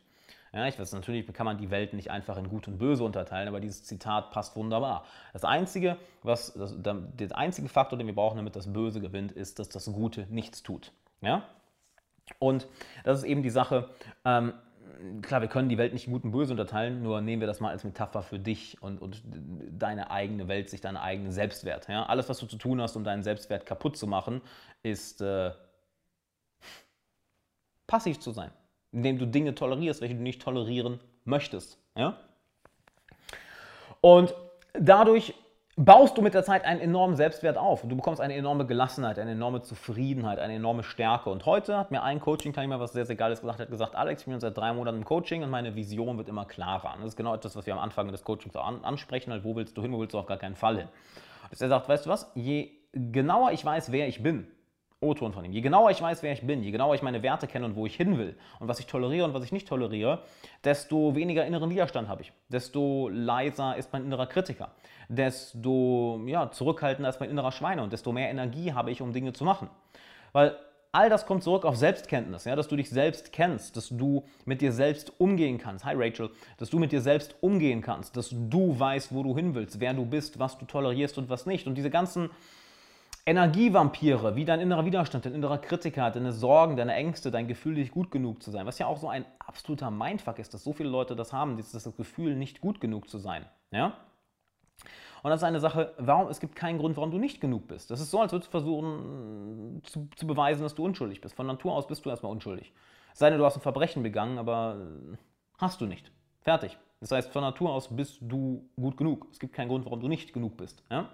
Ja, 0.54 0.66
ich 0.66 0.78
weiß, 0.78 0.92
natürlich 0.92 1.26
kann 1.32 1.46
man 1.46 1.56
die 1.56 1.70
Welt 1.70 1.94
nicht 1.94 2.10
einfach 2.10 2.36
in 2.36 2.50
Gut 2.50 2.68
und 2.68 2.76
Böse 2.76 3.04
unterteilen, 3.04 3.48
aber 3.48 3.58
dieses 3.58 3.84
Zitat 3.84 4.30
passt 4.32 4.54
wunderbar. 4.54 5.06
Das 5.32 5.44
einzige, 5.44 5.96
was, 6.22 6.52
das, 6.52 6.74
der 6.78 7.34
einzige 7.34 7.68
Faktor, 7.70 7.96
den 7.96 8.06
wir 8.06 8.14
brauchen, 8.14 8.36
damit 8.36 8.54
das 8.54 8.70
Böse 8.70 9.00
gewinnt, 9.00 9.32
ist, 9.32 9.58
dass 9.58 9.70
das 9.70 9.86
Gute 9.86 10.26
nichts 10.28 10.62
tut. 10.62 10.92
Ja? 11.22 11.48
Und 12.38 12.68
das 13.04 13.20
ist 13.20 13.24
eben 13.24 13.42
die 13.42 13.48
Sache, 13.48 13.88
ähm, 14.26 14.52
klar, 15.22 15.40
wir 15.40 15.48
können 15.48 15.70
die 15.70 15.78
Welt 15.78 15.94
nicht 15.94 16.06
in 16.06 16.12
Gut 16.12 16.24
und 16.24 16.32
Böse 16.32 16.52
unterteilen, 16.52 17.02
nur 17.02 17.22
nehmen 17.22 17.40
wir 17.40 17.46
das 17.46 17.60
mal 17.60 17.70
als 17.70 17.84
Metapher 17.84 18.22
für 18.22 18.38
dich 18.38 18.82
und, 18.82 19.00
und 19.00 19.22
deine 19.70 20.10
eigene 20.10 20.48
Welt, 20.48 20.68
sich 20.68 20.82
deinen 20.82 20.98
eigenen 20.98 21.32
Selbstwert. 21.32 21.88
Ja? 21.88 22.04
Alles, 22.04 22.28
was 22.28 22.36
du 22.36 22.44
zu 22.44 22.58
tun 22.58 22.78
hast, 22.82 22.94
um 22.94 23.04
deinen 23.04 23.22
Selbstwert 23.22 23.64
kaputt 23.64 23.96
zu 23.96 24.06
machen, 24.06 24.42
ist 24.82 25.22
äh, 25.22 25.52
passiv 27.86 28.20
zu 28.20 28.32
sein 28.32 28.50
indem 28.92 29.18
du 29.18 29.26
Dinge 29.26 29.54
tolerierst, 29.54 30.00
welche 30.00 30.14
du 30.14 30.22
nicht 30.22 30.42
tolerieren 30.42 31.00
möchtest. 31.24 31.78
Ja? 31.96 32.18
Und 34.00 34.34
dadurch 34.74 35.34
baust 35.76 36.18
du 36.18 36.22
mit 36.22 36.34
der 36.34 36.44
Zeit 36.44 36.64
einen 36.64 36.80
enormen 36.80 37.16
Selbstwert 37.16 37.56
auf. 37.56 37.82
Du 37.82 37.96
bekommst 37.96 38.20
eine 38.20 38.34
enorme 38.34 38.66
Gelassenheit, 38.66 39.18
eine 39.18 39.32
enorme 39.32 39.62
Zufriedenheit, 39.62 40.38
eine 40.38 40.54
enorme 40.54 40.82
Stärke. 40.82 41.30
Und 41.30 41.46
heute 41.46 41.78
hat 41.78 41.90
mir 41.90 42.02
ein 42.02 42.20
Coaching-Teilnehmer 42.20 42.78
was 42.78 42.92
sehr, 42.92 43.06
sehr 43.06 43.16
Geiles 43.16 43.40
gesagt, 43.40 43.58
hat 43.60 43.70
gesagt, 43.70 43.94
Alex, 43.94 44.22
ich 44.22 44.28
bin 44.28 44.38
seit 44.38 44.56
drei 44.56 44.72
Monaten 44.74 44.98
im 44.98 45.04
Coaching 45.04 45.42
und 45.42 45.50
meine 45.50 45.74
Vision 45.74 46.18
wird 46.18 46.28
immer 46.28 46.44
klarer. 46.44 46.94
Und 46.94 47.00
das 47.00 47.10
ist 47.10 47.16
genau 47.16 47.34
etwas, 47.34 47.56
was 47.56 47.64
wir 47.64 47.72
am 47.72 47.80
Anfang 47.80 48.12
des 48.12 48.22
Coachings 48.22 48.54
ansprechen, 48.54 49.32
halt, 49.32 49.44
wo 49.44 49.56
willst 49.56 49.76
du 49.76 49.82
hin, 49.82 49.92
wo 49.92 50.00
willst 50.00 50.12
du 50.12 50.18
auf 50.18 50.26
gar 50.26 50.36
keinen 50.36 50.56
Fall 50.56 50.76
hin. 50.76 50.88
Dass 51.50 51.60
er 51.62 51.68
sagt, 51.68 51.88
weißt 51.88 52.04
du 52.04 52.10
was, 52.10 52.30
je 52.34 52.70
genauer 52.92 53.52
ich 53.52 53.64
weiß, 53.64 53.92
wer 53.92 54.08
ich 54.08 54.22
bin, 54.22 54.46
O-Ton 55.02 55.32
von 55.32 55.44
ihm. 55.44 55.52
Je 55.52 55.60
genauer 55.60 55.90
ich 55.90 56.00
weiß, 56.00 56.22
wer 56.22 56.32
ich 56.32 56.42
bin, 56.42 56.62
je 56.62 56.70
genauer 56.70 56.94
ich 56.94 57.02
meine 57.02 57.22
Werte 57.22 57.46
kenne 57.46 57.66
und 57.66 57.76
wo 57.76 57.86
ich 57.86 57.96
hin 57.96 58.18
will 58.18 58.36
und 58.60 58.68
was 58.68 58.80
ich 58.80 58.86
toleriere 58.86 59.24
und 59.24 59.34
was 59.34 59.44
ich 59.44 59.52
nicht 59.52 59.68
toleriere, 59.68 60.22
desto 60.64 61.14
weniger 61.14 61.44
inneren 61.44 61.70
Widerstand 61.70 62.08
habe 62.08 62.22
ich. 62.22 62.32
Desto 62.48 63.08
leiser 63.12 63.76
ist 63.76 63.92
mein 63.92 64.04
innerer 64.04 64.26
Kritiker. 64.26 64.70
Desto 65.08 66.20
ja, 66.26 66.50
zurückhaltender 66.50 67.10
ist 67.10 67.20
mein 67.20 67.30
innerer 67.30 67.52
Schweine 67.52 67.82
und 67.82 67.92
desto 67.92 68.12
mehr 68.12 68.30
Energie 68.30 68.72
habe 68.72 68.90
ich, 68.90 69.02
um 69.02 69.12
Dinge 69.12 69.32
zu 69.32 69.44
machen. 69.44 69.68
Weil 70.32 70.56
all 70.92 71.08
das 71.08 71.26
kommt 71.26 71.42
zurück 71.42 71.64
auf 71.64 71.76
Selbstkenntnis, 71.76 72.44
ja, 72.44 72.54
dass 72.54 72.68
du 72.68 72.76
dich 72.76 72.90
selbst 72.90 73.32
kennst, 73.32 73.76
dass 73.76 73.88
du 73.88 74.24
mit 74.44 74.60
dir 74.60 74.72
selbst 74.72 75.12
umgehen 75.18 75.58
kannst. 75.58 75.84
Hi 75.84 75.94
Rachel, 75.96 76.30
dass 76.58 76.70
du 76.70 76.78
mit 76.78 76.92
dir 76.92 77.00
selbst 77.00 77.34
umgehen 77.40 77.80
kannst, 77.80 78.16
dass 78.16 78.28
du 78.30 78.78
weißt, 78.78 79.14
wo 79.14 79.22
du 79.22 79.34
hin 79.34 79.54
willst, 79.54 79.80
wer 79.80 79.94
du 79.94 80.04
bist, 80.04 80.38
was 80.38 80.58
du 80.58 80.66
tolerierst 80.66 81.16
und 81.18 81.30
was 81.30 81.46
nicht. 81.46 81.66
Und 81.66 81.76
diese 81.76 81.90
ganzen 81.90 82.30
Energievampire, 83.24 84.34
wie 84.34 84.44
dein 84.44 84.60
innerer 84.60 84.84
Widerstand, 84.84 85.24
dein 85.24 85.34
innerer 85.34 85.58
Kritiker, 85.58 86.10
deine 86.10 86.32
Sorgen, 86.32 86.76
deine 86.76 86.94
Ängste, 86.94 87.30
dein 87.30 87.46
Gefühl, 87.46 87.74
nicht 87.74 87.92
gut 87.92 88.10
genug 88.10 88.42
zu 88.42 88.50
sein, 88.50 88.66
was 88.66 88.80
ja 88.80 88.86
auch 88.86 88.98
so 88.98 89.08
ein 89.08 89.24
absoluter 89.38 89.92
Mindfuck 89.92 90.40
ist, 90.40 90.52
dass 90.54 90.64
so 90.64 90.72
viele 90.72 90.88
Leute 90.88 91.14
das 91.14 91.32
haben, 91.32 91.56
dieses 91.56 91.84
das 91.84 91.96
Gefühl, 91.96 92.34
nicht 92.34 92.60
gut 92.60 92.80
genug 92.80 93.08
zu 93.08 93.18
sein. 93.18 93.44
Ja? 93.70 93.96
Und 95.22 95.30
das 95.30 95.40
ist 95.40 95.44
eine 95.44 95.60
Sache, 95.60 95.94
warum, 95.98 96.28
es 96.28 96.40
gibt 96.40 96.56
keinen 96.56 96.78
Grund, 96.78 96.96
warum 96.96 97.12
du 97.12 97.18
nicht 97.18 97.40
genug 97.40 97.68
bist. 97.68 97.92
Das 97.92 98.00
ist 98.00 98.10
so, 98.10 98.20
als 98.20 98.32
würdest 98.32 98.48
du 98.48 98.50
versuchen 98.50 99.80
zu, 99.84 100.08
zu 100.16 100.26
beweisen, 100.26 100.62
dass 100.62 100.74
du 100.74 100.84
unschuldig 100.84 101.20
bist. 101.20 101.36
Von 101.36 101.46
Natur 101.46 101.74
aus 101.74 101.86
bist 101.86 102.04
du 102.04 102.10
erstmal 102.10 102.32
unschuldig. 102.32 102.72
Sei 103.14 103.30
denn, 103.30 103.38
du 103.38 103.44
hast 103.44 103.56
ein 103.56 103.60
Verbrechen 103.60 104.02
begangen, 104.02 104.38
aber 104.38 104.78
hast 105.58 105.80
du 105.80 105.86
nicht. 105.86 106.10
Fertig. 106.40 106.76
Das 106.98 107.12
heißt, 107.12 107.32
von 107.32 107.42
Natur 107.42 107.72
aus 107.72 107.94
bist 107.94 108.18
du 108.20 108.68
gut 108.74 108.96
genug. 108.96 109.28
Es 109.30 109.38
gibt 109.38 109.52
keinen 109.52 109.68
Grund, 109.68 109.84
warum 109.84 110.00
du 110.00 110.08
nicht 110.08 110.32
genug 110.32 110.56
bist. 110.56 110.82
Ja? 110.90 111.08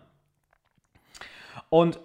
Und 1.70 1.98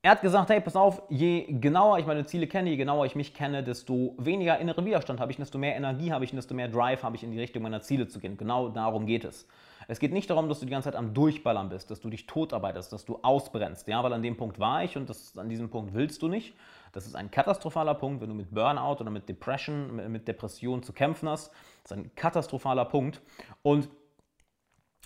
er 0.00 0.12
hat 0.12 0.22
gesagt, 0.22 0.48
hey, 0.50 0.60
pass 0.60 0.76
auf, 0.76 1.02
je 1.08 1.44
genauer 1.48 1.98
ich 1.98 2.06
meine 2.06 2.24
Ziele 2.24 2.46
kenne, 2.46 2.70
je 2.70 2.76
genauer 2.76 3.04
ich 3.06 3.16
mich 3.16 3.34
kenne, 3.34 3.64
desto 3.64 4.14
weniger 4.16 4.58
inneren 4.58 4.84
Widerstand 4.84 5.18
habe 5.18 5.32
ich, 5.32 5.38
desto 5.38 5.58
mehr 5.58 5.74
Energie 5.74 6.12
habe 6.12 6.24
ich, 6.24 6.30
desto 6.30 6.54
mehr 6.54 6.68
Drive 6.68 7.02
habe 7.02 7.16
ich, 7.16 7.24
in 7.24 7.32
die 7.32 7.40
Richtung 7.40 7.62
meiner 7.62 7.80
Ziele 7.80 8.06
zu 8.06 8.20
gehen. 8.20 8.36
Genau 8.36 8.68
darum 8.68 9.06
geht 9.06 9.24
es. 9.24 9.48
Es 9.88 9.98
geht 9.98 10.12
nicht 10.12 10.30
darum, 10.30 10.48
dass 10.48 10.60
du 10.60 10.66
die 10.66 10.70
ganze 10.70 10.90
Zeit 10.90 10.98
am 10.98 11.14
Durchballern 11.14 11.68
bist, 11.68 11.90
dass 11.90 12.00
du 12.00 12.10
dich 12.10 12.26
totarbeitest, 12.26 12.92
dass 12.92 13.06
du 13.06 13.18
ausbrennst. 13.22 13.88
Ja, 13.88 14.04
weil 14.04 14.12
an 14.12 14.22
dem 14.22 14.36
Punkt 14.36 14.58
war 14.60 14.84
ich 14.84 14.96
und 14.96 15.08
das, 15.10 15.36
an 15.36 15.48
diesem 15.48 15.68
Punkt 15.68 15.94
willst 15.94 16.22
du 16.22 16.28
nicht. 16.28 16.54
Das 16.92 17.06
ist 17.06 17.16
ein 17.16 17.30
katastrophaler 17.30 17.94
Punkt, 17.94 18.20
wenn 18.20 18.28
du 18.28 18.34
mit 18.34 18.54
Burnout 18.54 19.00
oder 19.00 19.10
mit 19.10 19.28
Depression, 19.28 20.10
mit 20.12 20.28
Depression 20.28 20.82
zu 20.82 20.92
kämpfen 20.92 21.28
hast. 21.28 21.50
Das 21.82 21.92
ist 21.92 21.98
ein 21.98 22.14
katastrophaler 22.14 22.84
Punkt. 22.84 23.20
Und 23.62 23.88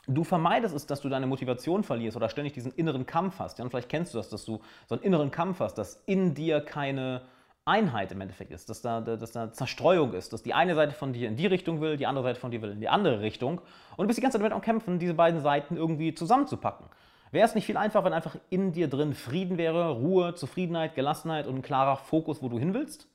du 0.07 0.25
vermeidest 0.25 0.75
es, 0.75 0.87
dass 0.87 1.01
du 1.01 1.09
deine 1.09 1.27
Motivation 1.27 1.85
verlierst 1.85 2.17
oder 2.17 2.29
ständig 2.29 2.53
diesen 2.53 2.73
inneren 2.73 3.07
Kampf 3.07 3.39
hast. 3.39 3.59
Ja, 3.59 3.65
und 3.65 3.71
vielleicht 3.71 3.89
kennst 3.89 4.15
du 4.15 4.19
das, 4.19 4.29
dass 4.29 4.45
du 4.45 4.61
so 4.87 4.95
einen 4.95 5.05
inneren 5.05 5.31
Kampf 5.31 5.61
hast, 5.61 5.75
dass 5.75 6.03
in 6.07 6.35
dir 6.35 6.61
keine 6.61 7.23
Einheit 7.65 8.11
im 8.11 8.21
Endeffekt 8.21 8.51
ist, 8.51 8.69
dass 8.69 8.83
da, 8.83 9.01
dass 9.01 9.31
da 9.31 9.53
Zerstreuung 9.53 10.15
ist, 10.15 10.33
dass 10.33 10.43
die 10.43 10.53
eine 10.53 10.75
Seite 10.75 10.95
von 10.95 11.13
dir 11.13 11.29
in 11.29 11.37
die 11.37 11.47
Richtung 11.47 11.81
will, 11.81 11.97
die 11.97 12.07
andere 12.07 12.25
Seite 12.25 12.41
von 12.41 12.51
dir 12.51 12.61
will 12.61 12.73
in 12.73 12.81
die 12.81 12.89
andere 12.89 13.21
Richtung. 13.21 13.61
Und 13.97 14.05
du 14.05 14.07
bist 14.09 14.19
die 14.19 14.23
ganze 14.23 14.37
Zeit 14.39 14.43
damit 14.43 14.53
am 14.53 14.63
Kämpfen, 14.63 14.99
diese 14.99 15.15
beiden 15.15 15.41
Seiten 15.41 15.77
irgendwie 15.77 16.13
zusammenzupacken. 16.13 16.87
Wäre 17.31 17.47
es 17.47 17.55
nicht 17.55 17.65
viel 17.65 17.77
einfacher, 17.77 18.05
wenn 18.05 18.13
einfach 18.13 18.37
in 18.51 18.73
dir 18.73 18.89
drin 18.89 19.15
Frieden 19.15 19.59
wäre, 19.59 19.93
Ruhe, 19.93 20.35
Zufriedenheit, 20.35 20.95
Gelassenheit 20.97 21.47
und 21.47 21.57
ein 21.57 21.63
klarer 21.63 21.97
Fokus, 21.97 22.43
wo 22.43 22.49
du 22.49 22.59
hin 22.59 22.75
willst? 22.75 23.07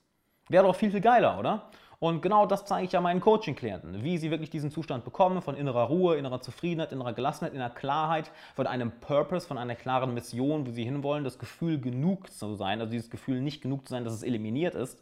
Wäre 0.47 0.65
doch 0.65 0.75
viel, 0.75 0.91
viel 0.91 1.01
geiler, 1.01 1.37
oder? 1.37 1.69
Und 1.99 2.21
genau 2.21 2.45
das 2.45 2.65
zeige 2.65 2.85
ich 2.85 2.91
ja 2.91 3.01
meinen 3.01 3.21
Coaching-Klienten, 3.21 4.03
wie 4.03 4.19
sie 4.19 4.29
wirklich 4.29 4.51
diesen 4.51 4.69
Zustand 4.69 5.03
bekommen 5.03 5.41
von 5.41 5.55
innerer 5.55 5.85
Ruhe, 5.85 6.15
innerer 6.15 6.41
Zufriedenheit, 6.41 6.91
innerer 6.91 7.13
Gelassenheit, 7.13 7.53
innerer 7.53 7.71
Klarheit, 7.71 8.31
von 8.55 8.67
einem 8.67 8.91
Purpose, 8.99 9.47
von 9.47 9.57
einer 9.57 9.73
klaren 9.73 10.13
Mission, 10.13 10.67
wo 10.67 10.71
sie 10.71 10.83
hinwollen, 10.83 11.23
das 11.23 11.39
Gefühl 11.39 11.79
genug 11.81 12.31
zu 12.31 12.53
sein, 12.53 12.81
also 12.81 12.91
dieses 12.91 13.09
Gefühl 13.09 13.41
nicht 13.41 13.61
genug 13.61 13.87
zu 13.87 13.93
sein, 13.93 14.03
dass 14.03 14.13
es 14.13 14.21
eliminiert 14.21 14.75
ist. 14.75 15.01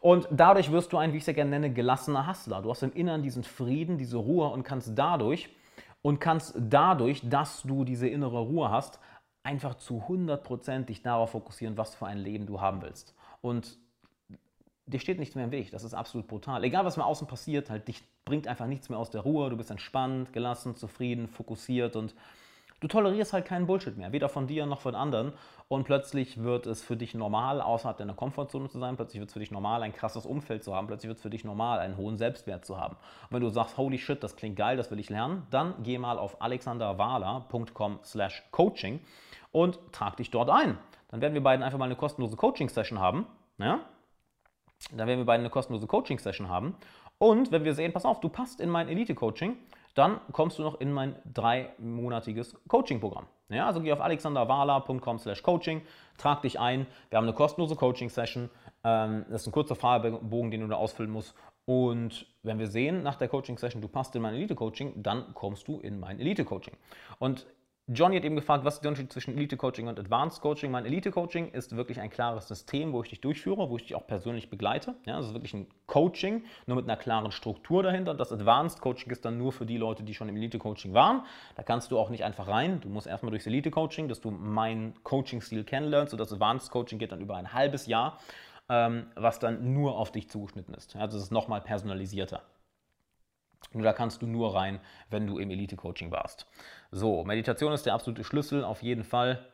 Und 0.00 0.28
dadurch 0.30 0.70
wirst 0.70 0.92
du 0.92 0.98
ein, 0.98 1.12
wie 1.12 1.16
ich 1.16 1.24
es 1.24 1.26
ja 1.26 1.32
gerne 1.32 1.50
nenne, 1.50 1.72
gelassener 1.72 2.28
Hustler. 2.28 2.62
Du 2.62 2.70
hast 2.70 2.84
im 2.84 2.92
Inneren 2.92 3.22
diesen 3.22 3.42
Frieden, 3.42 3.98
diese 3.98 4.18
Ruhe 4.18 4.46
und 4.48 4.62
kannst 4.62 4.96
dadurch 4.96 5.50
und 6.00 6.20
kannst 6.20 6.54
dadurch, 6.56 7.28
dass 7.28 7.62
du 7.62 7.84
diese 7.84 8.06
innere 8.06 8.38
Ruhe 8.38 8.70
hast, 8.70 9.00
einfach 9.42 9.74
zu 9.74 10.04
100% 10.08 10.84
dich 10.84 11.02
darauf 11.02 11.30
fokussieren, 11.30 11.76
was 11.76 11.96
für 11.96 12.06
ein 12.06 12.18
Leben 12.18 12.46
du 12.46 12.60
haben 12.60 12.82
willst. 12.82 13.16
Und 13.40 13.78
dir 14.90 15.00
steht 15.00 15.18
nichts 15.18 15.34
mehr 15.34 15.44
im 15.44 15.50
Weg. 15.50 15.70
Das 15.70 15.84
ist 15.84 15.94
absolut 15.94 16.26
brutal. 16.26 16.62
Egal, 16.64 16.84
was 16.84 16.96
mir 16.96 17.04
außen 17.04 17.26
passiert, 17.26 17.70
halt, 17.70 17.88
dich 17.88 18.02
bringt 18.24 18.46
einfach 18.46 18.66
nichts 18.66 18.88
mehr 18.88 18.98
aus 18.98 19.10
der 19.10 19.22
Ruhe. 19.22 19.50
Du 19.50 19.56
bist 19.56 19.70
entspannt, 19.70 20.32
gelassen, 20.32 20.76
zufrieden, 20.76 21.28
fokussiert 21.28 21.96
und 21.96 22.14
du 22.80 22.88
tolerierst 22.88 23.32
halt 23.32 23.44
keinen 23.44 23.66
Bullshit 23.66 23.96
mehr. 23.96 24.12
Weder 24.12 24.28
von 24.28 24.46
dir 24.46 24.66
noch 24.66 24.80
von 24.80 24.94
anderen. 24.94 25.32
Und 25.68 25.84
plötzlich 25.84 26.42
wird 26.42 26.66
es 26.66 26.82
für 26.82 26.96
dich 26.96 27.14
normal, 27.14 27.60
außerhalb 27.60 27.96
deiner 27.96 28.14
Komfortzone 28.14 28.68
zu 28.68 28.78
sein. 28.78 28.96
Plötzlich 28.96 29.20
wird 29.20 29.28
es 29.28 29.32
für 29.32 29.40
dich 29.40 29.52
normal, 29.52 29.82
ein 29.82 29.92
krasses 29.92 30.26
Umfeld 30.26 30.64
zu 30.64 30.74
haben. 30.74 30.88
Plötzlich 30.88 31.08
wird 31.08 31.18
es 31.18 31.22
für 31.22 31.30
dich 31.30 31.44
normal, 31.44 31.78
einen 31.78 31.96
hohen 31.96 32.16
Selbstwert 32.16 32.64
zu 32.64 32.80
haben. 32.80 32.96
Und 32.96 33.32
wenn 33.32 33.42
du 33.42 33.50
sagst, 33.50 33.76
holy 33.76 33.98
shit, 33.98 34.22
das 34.22 34.34
klingt 34.34 34.56
geil, 34.56 34.76
das 34.76 34.90
will 34.90 34.98
ich 34.98 35.10
lernen, 35.10 35.46
dann 35.50 35.74
geh 35.82 35.98
mal 35.98 36.18
auf 36.18 36.42
alexanderwala.com 36.42 38.00
slash 38.02 38.42
coaching 38.50 39.00
und 39.52 39.78
trag 39.92 40.16
dich 40.16 40.30
dort 40.30 40.50
ein. 40.50 40.76
Dann 41.08 41.20
werden 41.20 41.34
wir 41.34 41.42
beiden 41.42 41.62
einfach 41.62 41.78
mal 41.78 41.86
eine 41.86 41.96
kostenlose 41.96 42.36
Coaching-Session 42.36 42.98
haben. 42.98 43.26
Ja? 43.58 43.80
Dann 44.90 45.06
werden 45.06 45.20
wir 45.20 45.26
beide 45.26 45.40
eine 45.40 45.50
kostenlose 45.50 45.86
Coaching-Session 45.86 46.48
haben. 46.48 46.76
Und 47.18 47.52
wenn 47.52 47.64
wir 47.64 47.74
sehen, 47.74 47.92
pass 47.92 48.04
auf, 48.04 48.20
du 48.20 48.28
passt 48.28 48.60
in 48.60 48.70
mein 48.70 48.88
Elite-Coaching, 48.88 49.56
dann 49.94 50.20
kommst 50.32 50.58
du 50.58 50.62
noch 50.62 50.80
in 50.80 50.92
mein 50.92 51.16
dreimonatiges 51.32 52.56
Coaching-Programm. 52.68 53.26
Ja, 53.50 53.66
also 53.66 53.80
geh 53.80 53.92
auf 53.92 54.00
alexanderwala.com 54.00 55.18
slash 55.18 55.42
coaching, 55.42 55.82
trag 56.16 56.42
dich 56.42 56.60
ein. 56.60 56.86
Wir 57.10 57.18
haben 57.18 57.24
eine 57.24 57.34
kostenlose 57.34 57.74
Coaching-Session. 57.74 58.48
Ähm, 58.84 59.26
das 59.28 59.42
ist 59.42 59.48
ein 59.48 59.52
kurzer 59.52 59.74
Fragebogen, 59.74 60.50
den 60.50 60.60
du 60.60 60.68
da 60.68 60.76
ausfüllen 60.76 61.10
musst. 61.10 61.34
Und 61.64 62.26
wenn 62.42 62.58
wir 62.58 62.68
sehen 62.68 63.02
nach 63.02 63.16
der 63.16 63.28
Coaching-Session, 63.28 63.82
du 63.82 63.88
passt 63.88 64.14
in 64.16 64.22
mein 64.22 64.34
Elite-Coaching, 64.34 65.02
dann 65.02 65.34
kommst 65.34 65.68
du 65.68 65.78
in 65.80 66.00
mein 66.00 66.20
Elite-Coaching. 66.20 66.74
Und 67.18 67.46
Johnny 67.92 68.14
hat 68.14 68.24
eben 68.24 68.36
gefragt, 68.36 68.64
was 68.64 68.74
ist 68.74 68.84
der 68.84 68.90
Unterschied 68.90 69.12
zwischen 69.12 69.36
Elite-Coaching 69.36 69.88
und 69.88 69.98
Advanced 69.98 70.40
Coaching? 70.40 70.70
Mein 70.70 70.86
Elite-Coaching 70.86 71.50
ist 71.50 71.74
wirklich 71.74 71.98
ein 71.98 72.08
klares 72.08 72.46
System, 72.46 72.92
wo 72.92 73.02
ich 73.02 73.08
dich 73.08 73.20
durchführe, 73.20 73.68
wo 73.68 73.76
ich 73.78 73.82
dich 73.82 73.96
auch 73.96 74.06
persönlich 74.06 74.48
begleite. 74.48 74.94
Ja, 75.06 75.16
das 75.16 75.26
ist 75.26 75.34
wirklich 75.34 75.54
ein 75.54 75.66
Coaching, 75.88 76.44
nur 76.66 76.76
mit 76.76 76.84
einer 76.84 76.96
klaren 76.96 77.32
Struktur 77.32 77.82
dahinter. 77.82 78.14
Das 78.14 78.30
Advanced 78.30 78.80
Coaching 78.80 79.10
ist 79.10 79.24
dann 79.24 79.38
nur 79.38 79.50
für 79.50 79.66
die 79.66 79.76
Leute, 79.76 80.04
die 80.04 80.14
schon 80.14 80.28
im 80.28 80.36
Elite-Coaching 80.36 80.94
waren. 80.94 81.24
Da 81.56 81.64
kannst 81.64 81.90
du 81.90 81.98
auch 81.98 82.10
nicht 82.10 82.22
einfach 82.22 82.46
rein. 82.46 82.80
Du 82.80 82.88
musst 82.88 83.08
erstmal 83.08 83.30
durchs 83.30 83.48
Elite-Coaching, 83.48 84.06
dass 84.06 84.20
du 84.20 84.30
meinen 84.30 84.94
Coaching-Stil 85.02 85.64
kennenlernst. 85.64 86.14
Und 86.14 86.20
das 86.20 86.32
Advanced 86.32 86.70
Coaching 86.70 87.00
geht 87.00 87.10
dann 87.10 87.20
über 87.20 87.38
ein 87.38 87.52
halbes 87.52 87.86
Jahr, 87.86 88.20
ähm, 88.68 89.06
was 89.16 89.40
dann 89.40 89.74
nur 89.74 89.98
auf 89.98 90.12
dich 90.12 90.30
zugeschnitten 90.30 90.74
ist. 90.74 90.94
Also 90.94 91.16
es 91.16 91.24
ist 91.24 91.32
nochmal 91.32 91.60
personalisierter. 91.60 92.42
Nur 93.72 93.84
da 93.84 93.92
kannst 93.92 94.22
du 94.22 94.26
nur 94.26 94.54
rein, 94.54 94.80
wenn 95.10 95.26
du 95.26 95.38
im 95.38 95.50
Elite-Coaching 95.50 96.10
warst. 96.10 96.46
So, 96.90 97.24
Meditation 97.24 97.72
ist 97.72 97.86
der 97.86 97.94
absolute 97.94 98.24
Schlüssel, 98.24 98.64
auf 98.64 98.82
jeden 98.82 99.04
Fall. 99.04 99.46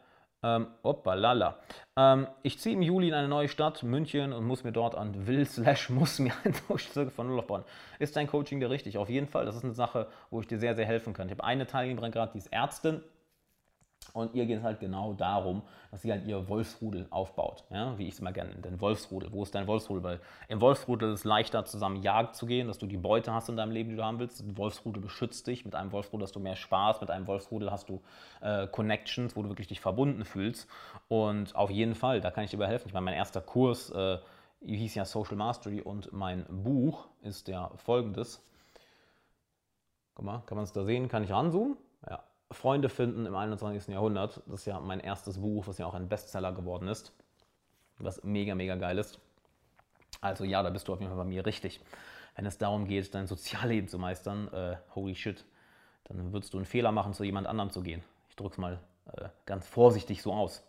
Ähm, 0.43 0.69
oppalala. 0.83 1.59
Ähm, 1.97 2.27
ich 2.43 2.59
ziehe 2.59 2.75
im 2.75 2.83
Juli 2.83 3.09
in 3.09 3.15
eine 3.15 3.29
neue 3.29 3.49
Stadt, 3.49 3.83
München, 3.83 4.33
und 4.33 4.45
muss 4.45 4.65
mir 4.65 4.73
dort 4.73 4.95
an 4.95 5.27
will 5.27 5.45
slash 5.47 5.91
muss 5.91 6.19
mir 6.19 6.33
ein 6.45 6.55
Durchzirkel 6.69 7.11
von 7.11 7.27
Null 7.27 7.41
aufbauen. 7.41 7.65
Ist 7.99 8.17
dein 8.17 8.27
Coaching 8.27 8.61
der 8.61 8.71
richtig? 8.71 8.99
Auf 8.99 9.09
jeden 9.09 9.29
Fall. 9.29 9.47
Das 9.47 9.57
ist 9.57 9.65
eine 9.65 9.73
Sache, 9.73 10.09
wo 10.31 10.41
ich 10.41 10.47
dir 10.47 10.59
sehr, 10.59 10.75
sehr 10.75 10.87
helfen 10.87 11.15
kann. 11.15 11.29
Ich 11.29 11.33
habe 11.33 11.45
eine 11.45 11.67
Teilnehmerin 11.67 12.13
gerade, 12.13 12.33
die 12.33 12.39
ist 12.39 12.53
Ärztin, 12.53 13.03
und 14.17 14.35
ihr 14.35 14.47
geht 14.47 14.59
es 14.59 14.65
halt 14.65 14.81
genau 14.81 15.13
darum, 15.13 15.61
dass 15.91 16.01
sie 16.01 16.11
halt 16.11 16.25
ihr 16.27 16.49
Wolfsrudel 16.49 17.07
aufbaut, 17.11 17.65
ja? 17.71 17.97
wie 17.99 18.09
ich 18.09 18.15
es 18.15 18.23
mal 18.23 18.33
gerne 18.33 18.51
nenne, 18.51 18.63
den 18.63 18.81
Wolfsrudel. 18.81 19.31
Wo 19.31 19.43
ist 19.43 19.55
dein 19.55 19.67
Wolfsrudel? 19.67 20.03
Weil 20.03 20.21
im 20.49 20.61
Wolfsrudel 20.63 21.13
ist 21.13 21.21
es 21.21 21.25
leichter, 21.25 21.67
zusammen 21.67 22.03
jagen 22.03 22.33
zu 22.33 22.47
gehen, 22.47 22.67
dass 22.67 22.79
du 22.79 22.87
die 22.87 22.97
Beute 22.97 23.35
hast 23.35 23.51
in 23.51 23.57
deinem 23.57 23.73
Leben, 23.73 23.91
die 23.91 23.97
du 23.97 24.03
haben 24.03 24.19
willst. 24.19 24.41
Ein 24.41 24.57
Wolfsrudel 24.57 25.03
beschützt 25.03 25.47
dich. 25.47 25.67
Mit 25.67 25.75
einem 25.75 25.93
Wolfsrudel 25.93 26.25
hast 26.25 26.35
du 26.35 26.41
mehr 26.41 26.57
Spaß. 26.57 27.03
Mit 27.03 27.11
einem 27.11 27.27
Wolfsrudel 27.27 27.71
hast 27.71 27.91
du 27.91 28.01
äh, 28.41 28.67
Connections, 28.69 29.37
wo 29.37 29.43
du 29.43 29.51
wirklich 29.51 29.69
dich 29.69 29.81
verbunden 29.81 30.25
fühlst. 30.25 30.67
Und 31.09 31.55
auf 31.55 31.71
jeden 31.71 31.95
Fall, 31.95 32.23
da 32.23 32.31
kann 32.31 32.45
ich 32.45 32.51
dir 32.51 32.57
dabei 32.57 32.71
helfen. 32.71 32.89
Ich 32.89 32.95
meine, 32.95 33.05
mein 33.05 33.15
erster 33.15 33.43
Kurs 33.43 33.91
äh, 33.91 34.19
hieß 34.63 34.95
ja 34.95 35.05
Social 35.05 35.37
Mastery 35.37 35.83
und 35.83 36.13
mein 36.15 36.47
Buch 36.49 37.07
ist 37.21 37.49
ja 37.49 37.71
folgendes. 37.77 38.43
Guck 40.15 40.25
mal, 40.25 40.43
kann 40.47 40.57
man 40.57 40.65
es 40.65 40.73
da 40.73 40.85
sehen? 40.85 41.09
Kann 41.09 41.23
ich 41.23 41.31
ranzoomen? 41.31 41.77
Ja, 42.09 42.23
Freunde 42.51 42.89
finden 42.89 43.27
im 43.27 43.35
21. 43.35 43.89
Jahrhundert. 43.89 44.43
Das 44.47 44.61
ist 44.61 44.67
ja 44.67 44.81
mein 44.81 45.01
erstes 45.01 45.39
Buch, 45.39 45.67
was 45.67 45.79
ja 45.79 45.87
auch 45.87 45.95
ein 45.95 46.09
Bestseller 46.09 46.53
geworden 46.53 46.89
ist. 46.89 47.13
Was 47.99 48.23
mega, 48.25 48.55
mega 48.55 48.77
geil 48.77 48.99
ist. 48.99 49.19
Also 50.21 50.45
ja, 50.45 50.63
da 50.63 50.71
bist 50.71 50.89
du 50.89 50.93
auf 50.93 51.01
jeden 51.01 51.11
Fall 51.11 51.25
bei 51.25 51.29
mir 51.29 51.45
richtig. 51.45 51.81
Wenn 52.35 52.47
es 52.47 52.59
darum 52.59 52.87
geht, 52.87 53.15
dein 53.15 53.27
Sozialleben 53.27 53.89
zu 53.89 53.99
meistern, 53.99 54.49
äh, 54.53 54.77
holy 54.95 55.15
shit, 55.15 55.45
dann 56.05 56.33
würdest 56.33 56.53
du 56.53 56.59
einen 56.59 56.67
Fehler 56.67 56.93
machen, 56.93 57.15
zu 57.15 57.25
jemand 57.25 57.47
anderem 57.47 57.71
zu 57.71 57.83
gehen. 57.83 58.03
Ich 58.29 58.37
drücke 58.37 58.53
es 58.53 58.59
mal 58.59 58.79
äh, 59.13 59.29
ganz 59.47 59.67
vorsichtig 59.67 60.23
so 60.23 60.33
aus. 60.33 60.63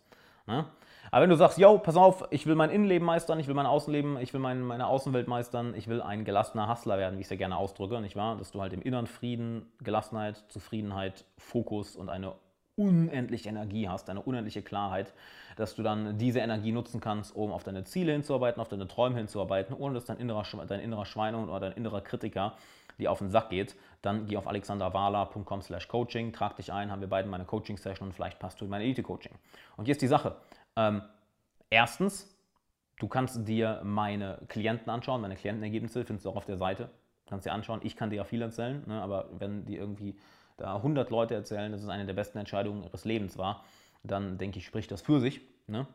Ne? 0.46 0.66
Aber 1.12 1.24
wenn 1.24 1.30
du 1.30 1.36
sagst, 1.36 1.58
yo, 1.58 1.78
pass 1.78 1.96
auf, 1.96 2.26
ich 2.32 2.46
will 2.46 2.56
mein 2.56 2.70
Innenleben 2.70 3.06
meistern, 3.06 3.40
ich 3.40 3.48
will 3.48 3.56
mein 3.56 3.66
Außenleben, 3.66 4.18
ich 4.20 4.34
will 4.34 4.40
mein, 4.40 4.62
meine 4.62 4.88
Außenwelt 4.88 5.28
meistern, 5.28 5.74
ich 5.76 5.88
will 5.88 6.02
ein 6.02 6.26
gelassener 6.26 6.70
Hustler 6.70 6.98
werden, 6.98 7.18
wie 7.18 7.22
ich 7.22 7.28
es 7.28 7.32
ja 7.32 7.38
gerne 7.38 7.58
ausdrücke, 7.58 8.02
nicht 8.02 8.16
wahr? 8.16 8.38
Dass 8.38 8.52
du 8.52 8.62
halt 8.62 8.74
im 8.74 8.82
Inneren 8.82 9.08
Frieden, 9.08 9.72
Gelassenheit, 9.82 10.44
Zufriedenheit, 10.50 11.26
Fokus 11.38 11.96
und 11.96 12.10
eine 12.10 12.34
unendliche 12.78 13.50
Energie 13.50 13.90
hast, 13.90 14.10
eine 14.10 14.22
unendliche 14.22 14.62
Klarheit, 14.62 15.14
dass 15.56 15.76
du 15.76 15.82
dann 15.82 16.18
diese 16.20 16.40
Energie 16.40 16.72
nutzen 16.72 17.00
kannst, 17.00 17.36
um 17.36 17.52
auf 17.52 17.64
deine 17.64 17.84
Ziele 17.84 18.12
hinzuarbeiten, 18.12 18.62
auf 18.62 18.68
deine 18.68 18.88
Träume 18.88 19.18
hinzuarbeiten, 19.18 19.76
ohne 19.76 19.96
dass 19.96 20.06
dein 20.06 20.18
innerer, 20.18 20.44
dein 20.68 20.80
innerer 20.80 21.06
Schweinehund 21.06 21.50
oder 21.50 21.60
dein 21.60 21.72
innerer 21.74 22.02
Kritiker 22.02 22.54
dir 23.00 23.12
auf 23.12 23.20
den 23.20 23.30
Sack 23.30 23.50
geht, 23.50 23.76
dann 24.02 24.28
geh 24.28 24.38
auf 24.38 24.48
alexanderwala.com 24.48 25.62
slash 25.62 25.88
coaching, 25.88 26.34
trag 26.34 26.56
dich 26.56 26.72
ein, 26.72 26.92
haben 26.92 27.02
wir 27.02 27.10
beide 27.10 27.28
meine 27.28 27.46
Coaching-Session 27.46 28.08
und 28.08 28.14
vielleicht 28.14 28.40
passt 28.40 28.62
du 28.62 28.66
in 28.66 28.72
meine 28.72 28.84
Elite-Coaching. 28.84 29.34
Und 29.76 29.86
hier 29.86 29.94
ist 29.94 30.02
die 30.02 30.08
Sache. 30.08 30.36
Ähm, 30.78 31.02
erstens, 31.70 32.34
du 33.00 33.08
kannst 33.08 33.46
dir 33.48 33.82
meine 33.84 34.40
Klienten 34.48 34.90
anschauen, 34.90 35.20
meine 35.20 35.36
Klientenergebnisse 35.36 36.06
findest 36.06 36.26
du 36.26 36.30
auch 36.30 36.38
auf 36.38 36.46
der 36.46 36.58
Seite. 36.58 36.90
Kannst 37.26 37.46
dir 37.46 37.52
anschauen, 37.52 37.82
ich 37.84 37.98
kann 37.98 38.10
dir 38.10 38.18
ja 38.18 38.24
viel 38.24 38.42
erzählen, 38.42 38.84
ne, 38.88 39.02
aber 39.02 39.28
wenn 39.38 39.66
die 39.66 39.76
irgendwie 39.76 40.18
da 40.56 40.78
100 40.78 41.10
Leute 41.10 41.36
erzählen, 41.36 41.72
dass 41.72 41.84
es 41.84 41.90
eine 41.90 42.06
der 42.06 42.14
besten 42.14 42.38
Entscheidungen 42.38 42.84
ihres 42.84 43.04
Lebens 43.04 43.38
war, 43.38 43.66
dann 44.04 44.38
denke 44.38 44.60
ich, 44.60 44.66
spricht 44.66 44.92
das 44.92 45.02
für 45.02 45.20
sich. 45.20 45.42
Ne? 45.68 45.88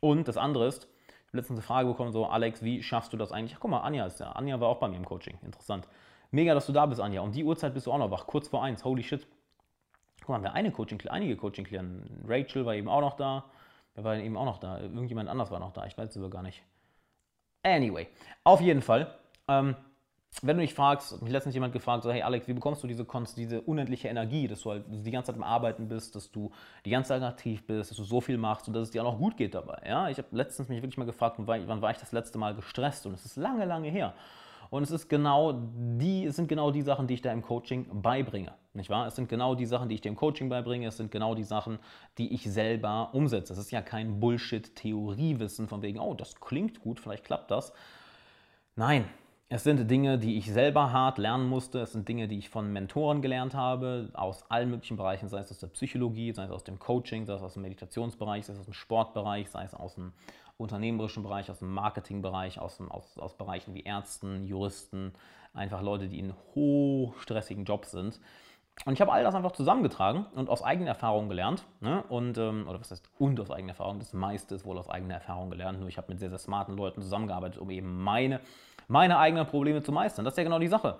Und 0.00 0.26
das 0.26 0.36
andere 0.36 0.66
ist, 0.66 0.88
ich 1.08 1.28
habe 1.28 1.38
letztens 1.38 1.58
eine 1.58 1.66
Frage 1.66 1.88
bekommen, 1.88 2.12
so 2.12 2.26
Alex, 2.26 2.62
wie 2.62 2.82
schaffst 2.82 3.12
du 3.12 3.16
das 3.16 3.30
eigentlich? 3.30 3.54
Ach, 3.56 3.60
guck 3.60 3.70
mal, 3.70 3.80
Anja 3.80 4.06
ist 4.06 4.18
ja. 4.20 4.32
Anja 4.32 4.58
war 4.60 4.68
auch 4.68 4.78
bei 4.78 4.88
mir 4.88 4.96
im 4.96 5.04
Coaching. 5.04 5.38
Interessant. 5.42 5.86
Mega, 6.32 6.54
dass 6.54 6.66
du 6.66 6.72
da 6.72 6.86
bist, 6.86 7.00
Anja. 7.00 7.20
Um 7.20 7.32
die 7.32 7.44
Uhrzeit 7.44 7.74
bist 7.74 7.86
du 7.86 7.92
auch 7.92 7.98
noch 7.98 8.10
wach, 8.10 8.26
kurz 8.26 8.48
vor 8.48 8.64
eins. 8.64 8.84
Holy 8.84 9.02
shit. 9.02 9.26
Guck 10.20 10.28
mal, 10.28 10.42
wir 10.42 10.52
eine 10.54 10.70
Coaching, 10.70 11.00
einige 11.08 11.36
Coaching-Klienten. 11.36 12.24
Rachel 12.26 12.66
war 12.66 12.74
eben 12.74 12.88
auch 12.88 13.00
noch 13.00 13.16
da. 13.16 13.44
Wer 13.94 14.04
war 14.04 14.16
eben 14.16 14.36
auch 14.36 14.44
noch 14.44 14.58
da? 14.58 14.78
Irgendjemand 14.80 15.28
anders 15.28 15.50
war 15.50 15.60
noch 15.60 15.72
da. 15.72 15.86
Ich 15.86 15.96
weiß 15.96 16.10
es 16.10 16.16
aber 16.16 16.30
gar 16.30 16.42
nicht. 16.42 16.62
Anyway, 17.62 18.08
auf 18.44 18.60
jeden 18.60 18.82
Fall. 18.82 19.14
Ähm, 19.48 19.76
wenn 20.42 20.56
du 20.56 20.62
dich 20.62 20.74
fragst, 20.74 21.20
mich 21.22 21.32
letztens 21.32 21.54
jemand 21.54 21.72
gefragt, 21.72 22.04
so, 22.04 22.12
hey 22.12 22.22
Alex, 22.22 22.46
wie 22.46 22.52
bekommst 22.52 22.82
du 22.82 22.86
diese, 22.86 23.04
diese 23.36 23.60
unendliche 23.62 24.08
Energie, 24.08 24.46
dass 24.46 24.62
du 24.62 24.70
halt 24.70 24.84
die 24.88 25.10
ganze 25.10 25.32
Zeit 25.32 25.36
am 25.36 25.42
Arbeiten 25.42 25.88
bist, 25.88 26.14
dass 26.14 26.30
du 26.30 26.52
die 26.84 26.90
ganze 26.90 27.08
Zeit 27.08 27.22
aktiv 27.22 27.66
bist, 27.66 27.90
dass 27.90 27.98
du 27.98 28.04
so 28.04 28.20
viel 28.20 28.38
machst 28.38 28.68
und 28.68 28.74
dass 28.74 28.84
es 28.84 28.90
dir 28.90 29.02
auch 29.02 29.12
noch 29.12 29.18
gut 29.18 29.36
geht 29.36 29.54
dabei. 29.54 29.82
Ja? 29.84 30.08
Ich 30.08 30.18
habe 30.18 30.28
letztens 30.30 30.68
mich 30.68 30.78
wirklich 30.82 30.96
mal 30.96 31.04
gefragt, 31.04 31.36
wann 31.38 31.82
war 31.82 31.90
ich 31.90 31.98
das 31.98 32.12
letzte 32.12 32.38
Mal 32.38 32.54
gestresst 32.54 33.06
und 33.06 33.14
es 33.14 33.26
ist 33.26 33.36
lange, 33.36 33.64
lange 33.64 33.88
her. 33.88 34.14
Und 34.70 34.84
es 34.84 34.92
ist 34.92 35.08
genau 35.08 35.52
die, 35.52 36.26
es 36.26 36.36
sind 36.36 36.48
genau 36.48 36.70
die 36.70 36.82
Sachen, 36.82 37.08
die 37.08 37.14
ich 37.14 37.22
da 37.22 37.32
im 37.32 37.42
Coaching 37.42 38.00
beibringe. 38.00 38.54
Nicht 38.72 38.90
wahr? 38.90 39.06
Es 39.06 39.16
sind 39.16 39.28
genau 39.28 39.54
die 39.54 39.66
Sachen, 39.66 39.88
die 39.88 39.96
ich 39.96 40.00
dir 40.00 40.10
im 40.10 40.16
Coaching 40.16 40.48
beibringe. 40.48 40.86
Es 40.86 40.96
sind 40.96 41.10
genau 41.10 41.34
die 41.34 41.44
Sachen, 41.44 41.78
die 42.18 42.32
ich 42.32 42.44
selber 42.50 43.10
umsetze. 43.12 43.52
Es 43.52 43.58
ist 43.58 43.72
ja 43.72 43.82
kein 43.82 44.20
Bullshit-Theoriewissen 44.20 45.66
von 45.66 45.82
wegen, 45.82 45.98
oh, 45.98 46.14
das 46.14 46.36
klingt 46.40 46.80
gut, 46.80 47.00
vielleicht 47.00 47.24
klappt 47.24 47.50
das. 47.50 47.72
Nein, 48.76 49.06
es 49.48 49.64
sind 49.64 49.90
Dinge, 49.90 50.16
die 50.16 50.38
ich 50.38 50.52
selber 50.52 50.92
hart 50.92 51.18
lernen 51.18 51.48
musste. 51.48 51.80
Es 51.80 51.90
sind 51.90 52.08
Dinge, 52.08 52.28
die 52.28 52.38
ich 52.38 52.48
von 52.48 52.72
Mentoren 52.72 53.20
gelernt 53.20 53.54
habe, 53.54 54.08
aus 54.12 54.48
allen 54.48 54.70
möglichen 54.70 54.96
Bereichen, 54.96 55.28
sei 55.28 55.40
es 55.40 55.50
aus 55.50 55.58
der 55.58 55.66
Psychologie, 55.66 56.32
sei 56.32 56.44
es 56.44 56.52
aus 56.52 56.62
dem 56.62 56.78
Coaching, 56.78 57.26
sei 57.26 57.34
es 57.34 57.42
aus 57.42 57.54
dem 57.54 57.62
Meditationsbereich, 57.62 58.46
sei 58.46 58.52
es 58.52 58.60
aus 58.60 58.66
dem 58.66 58.74
Sportbereich, 58.74 59.50
sei 59.50 59.64
es 59.64 59.74
aus 59.74 59.96
dem 59.96 60.12
unternehmerischen 60.56 61.24
Bereich, 61.24 61.50
aus 61.50 61.58
dem 61.58 61.72
Marketingbereich, 61.74 62.60
aus, 62.60 62.76
dem, 62.76 62.92
aus, 62.92 63.18
aus 63.18 63.36
Bereichen 63.36 63.74
wie 63.74 63.82
Ärzten, 63.82 64.46
Juristen, 64.46 65.12
einfach 65.52 65.82
Leute, 65.82 66.08
die 66.08 66.20
in 66.20 66.32
hochstressigen 66.54 67.64
Jobs 67.64 67.90
sind. 67.90 68.20
Und 68.86 68.94
ich 68.94 69.00
habe 69.00 69.12
all 69.12 69.22
das 69.22 69.34
einfach 69.34 69.52
zusammengetragen 69.52 70.24
und 70.34 70.48
aus 70.48 70.62
eigener 70.62 70.88
Erfahrung 70.88 71.28
gelernt. 71.28 71.64
Ne? 71.80 72.02
Und, 72.08 72.38
ähm, 72.38 72.66
oder 72.66 72.80
was 72.80 72.90
heißt 72.90 73.10
und 73.18 73.38
aus 73.38 73.50
eigener 73.50 73.72
Erfahrung? 73.72 73.98
Das 73.98 74.14
meiste 74.14 74.54
ist 74.54 74.64
wohl 74.64 74.78
aus 74.78 74.88
eigener 74.88 75.14
Erfahrung 75.14 75.50
gelernt. 75.50 75.78
Nur 75.78 75.88
ich 75.88 75.98
habe 75.98 76.08
mit 76.08 76.18
sehr, 76.18 76.30
sehr 76.30 76.38
smarten 76.38 76.76
Leuten 76.76 77.02
zusammengearbeitet, 77.02 77.58
um 77.58 77.70
eben 77.70 78.02
meine, 78.02 78.40
meine 78.88 79.18
eigenen 79.18 79.46
Probleme 79.46 79.82
zu 79.82 79.92
meistern. 79.92 80.24
Das 80.24 80.32
ist 80.32 80.38
ja 80.38 80.44
genau 80.44 80.58
die 80.58 80.68
Sache. 80.68 80.98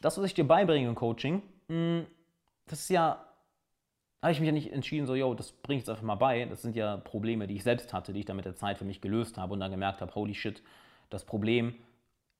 Das, 0.00 0.16
was 0.16 0.24
ich 0.24 0.34
dir 0.34 0.46
beibringe 0.46 0.88
im 0.88 0.94
Coaching, 0.94 1.42
hm, 1.68 2.06
das 2.66 2.80
ist 2.80 2.88
ja 2.90 3.18
habe 4.22 4.32
ich 4.32 4.40
mich 4.40 4.46
ja 4.46 4.52
nicht 4.52 4.72
entschieden, 4.72 5.04
so, 5.06 5.16
yo, 5.16 5.34
das 5.34 5.50
bringe 5.50 5.78
ich 5.78 5.82
jetzt 5.82 5.90
einfach 5.90 6.04
mal 6.04 6.14
bei. 6.14 6.44
Das 6.44 6.62
sind 6.62 6.76
ja 6.76 6.96
Probleme, 6.96 7.48
die 7.48 7.56
ich 7.56 7.64
selbst 7.64 7.92
hatte, 7.92 8.12
die 8.12 8.20
ich 8.20 8.24
dann 8.24 8.36
mit 8.36 8.44
der 8.44 8.54
Zeit 8.54 8.78
für 8.78 8.84
mich 8.84 9.00
gelöst 9.00 9.36
habe 9.36 9.52
und 9.52 9.60
dann 9.60 9.72
gemerkt 9.72 10.00
habe, 10.00 10.14
holy 10.14 10.34
shit, 10.34 10.62
das 11.10 11.24
Problem, 11.24 11.74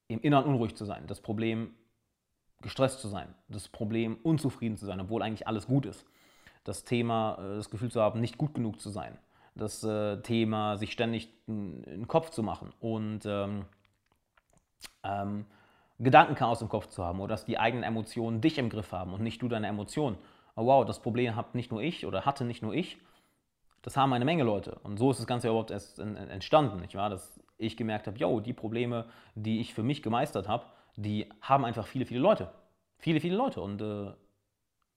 im 0.07 0.21
Inneren 0.21 0.45
unruhig 0.45 0.77
zu 0.77 0.85
sein, 0.85 1.05
das 1.09 1.21
Problem, 1.21 1.75
gestresst 2.63 3.01
zu 3.01 3.09
sein, 3.09 3.35
das 3.49 3.69
Problem, 3.69 4.19
unzufrieden 4.23 4.77
zu 4.77 4.87
sein, 4.87 5.01
obwohl 5.01 5.23
eigentlich 5.23 5.47
alles 5.47 5.67
gut 5.67 5.87
ist, 5.87 6.07
das 6.65 6.85
Thema, 6.85 7.39
äh, 7.39 7.57
das 7.57 7.71
Gefühl 7.71 7.91
zu 7.91 8.01
haben, 8.01 8.21
nicht 8.21 8.39
gut 8.39 8.55
genug 8.55 8.81
zu 8.81 8.91
sein, 8.91 9.19
das 9.55 9.85
äh, 9.85 10.19
Thema, 10.23 10.77
sich 10.77 10.93
ständig 10.93 11.29
einen 11.47 12.07
Kopf 12.09 12.31
zu 12.31 12.43
machen 12.43 12.73
und 12.81 13.27
ähm, 13.27 13.67
ähm, 15.05 15.45
Gedankenchaos 15.99 16.63
im 16.63 16.69
Kopf 16.69 16.89
zu 16.89 17.05
haben 17.05 17.21
oder 17.21 17.35
dass 17.35 17.45
die 17.45 17.59
eigenen 17.59 17.85
Emotionen 17.85 18.41
dich 18.41 18.59
im 18.59 18.71
Griff 18.71 18.93
haben 18.93 19.13
und 19.13 19.23
nicht 19.23 19.43
du 19.43 19.49
deine 19.49 19.67
Emotionen 19.67 20.17
oh 20.57 20.67
wow, 20.67 20.85
das 20.85 21.01
Problem 21.01 21.37
hat 21.37 21.55
nicht 21.55 21.71
nur 21.71 21.83
ich 21.83 22.07
oder 22.07 22.25
hatte 22.25 22.45
nicht 22.45 22.63
nur 22.63 22.75
ich, 22.75 22.99
das 23.83 23.97
haben 23.97 24.13
eine 24.13 24.25
Menge 24.25 24.45
Leute. 24.45 24.79
Und 24.83 24.99
so 24.99 25.11
ist 25.11 25.19
das 25.19 25.27
Ganze 25.27 25.49
überhaupt 25.49 25.71
erst 25.71 25.99
entstanden, 25.99 26.81
nicht 26.81 26.95
wahr? 26.95 27.11
Dass 27.11 27.41
ich 27.59 27.77
gemerkt 27.77 28.07
habe, 28.07 28.19
yo, 28.19 28.41
die 28.41 28.53
Probleme, 28.53 29.07
die 29.35 29.61
ich 29.61 29.75
für 29.75 29.83
mich 29.83 30.03
gemeistert 30.03 30.49
habe, 30.49 30.65
die 30.97 31.29
haben 31.41 31.65
einfach 31.65 31.87
viele, 31.87 32.07
viele 32.07 32.21
Leute. 32.21 32.53
Viele, 32.99 33.21
viele 33.21 33.37
Leute. 33.37 33.61
Und 33.61 33.81
äh, 33.81 34.13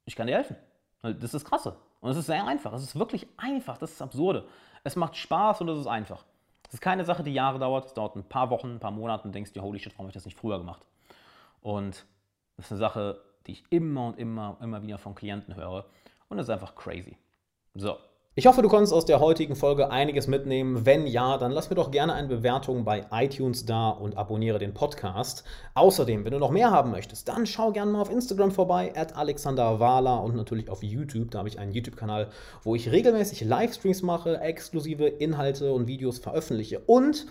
ich 0.05 0.15
kann 0.15 0.27
dir 0.27 0.35
helfen. 0.35 0.55
Das 1.01 1.33
ist 1.33 1.45
Krasse. 1.45 1.77
Und 2.01 2.11
es 2.11 2.17
ist 2.17 2.27
sehr 2.27 2.45
einfach. 2.45 2.73
Es 2.73 2.83
ist 2.83 2.97
wirklich 2.97 3.27
einfach. 3.37 3.77
Das 3.77 3.91
ist 3.91 4.01
Absurde. 4.01 4.47
Es 4.83 4.95
macht 4.95 5.15
Spaß 5.15 5.61
und 5.61 5.69
es 5.69 5.79
ist 5.79 5.87
einfach. 5.87 6.25
Es 6.67 6.75
ist 6.75 6.81
keine 6.81 7.05
Sache, 7.05 7.23
die 7.23 7.33
Jahre 7.33 7.59
dauert. 7.59 7.85
Es 7.85 7.93
dauert 7.93 8.15
ein 8.15 8.23
paar 8.23 8.49
Wochen, 8.49 8.75
ein 8.75 8.79
paar 8.79 8.91
Monate 8.91 9.23
und 9.23 9.33
denkst 9.33 9.53
dir, 9.53 9.61
holy 9.61 9.79
shit, 9.79 9.93
warum 9.93 10.05
habe 10.05 10.09
ich 10.09 10.15
das 10.15 10.25
nicht 10.25 10.37
früher 10.37 10.57
gemacht? 10.57 10.85
Und 11.61 12.05
das 12.57 12.67
ist 12.67 12.71
eine 12.71 12.79
Sache, 12.79 13.21
die 13.47 13.53
ich 13.53 13.63
immer 13.69 14.07
und 14.07 14.19
immer, 14.19 14.57
immer 14.61 14.81
wieder 14.81 14.97
von 14.97 15.15
Klienten 15.15 15.55
höre. 15.55 15.85
Und 16.29 16.37
das 16.37 16.47
ist 16.47 16.51
einfach 16.51 16.75
crazy. 16.75 17.17
So. 17.73 17.97
Ich 18.37 18.47
hoffe, 18.47 18.61
du 18.61 18.67
konntest 18.67 18.91
aus 18.91 19.05
der 19.05 19.21
heutigen 19.21 19.55
Folge 19.55 19.91
einiges 19.91 20.27
mitnehmen. 20.27 20.85
Wenn 20.85 21.07
ja, 21.07 21.37
dann 21.37 21.53
lass 21.53 21.69
mir 21.69 21.77
doch 21.77 21.89
gerne 21.89 22.11
eine 22.11 22.27
Bewertung 22.27 22.83
bei 22.83 23.05
iTunes 23.09 23.65
da 23.65 23.91
und 23.91 24.17
abonniere 24.17 24.59
den 24.59 24.73
Podcast. 24.73 25.45
Außerdem, 25.73 26.25
wenn 26.25 26.33
du 26.33 26.39
noch 26.39 26.51
mehr 26.51 26.69
haben 26.69 26.91
möchtest, 26.91 27.29
dann 27.29 27.45
schau 27.45 27.71
gerne 27.71 27.93
mal 27.93 28.01
auf 28.01 28.11
Instagram 28.11 28.51
vorbei, 28.51 28.91
at 28.93 29.15
Alexander 29.15 29.79
Wahler 29.79 30.21
und 30.21 30.35
natürlich 30.35 30.69
auf 30.69 30.83
YouTube. 30.83 31.31
Da 31.31 31.37
habe 31.37 31.47
ich 31.47 31.59
einen 31.59 31.71
YouTube-Kanal, 31.71 32.27
wo 32.61 32.75
ich 32.75 32.91
regelmäßig 32.91 33.39
Livestreams 33.39 34.01
mache, 34.01 34.41
exklusive 34.41 35.07
Inhalte 35.07 35.71
und 35.71 35.87
Videos 35.87 36.19
veröffentliche. 36.19 36.79
Und 36.79 37.27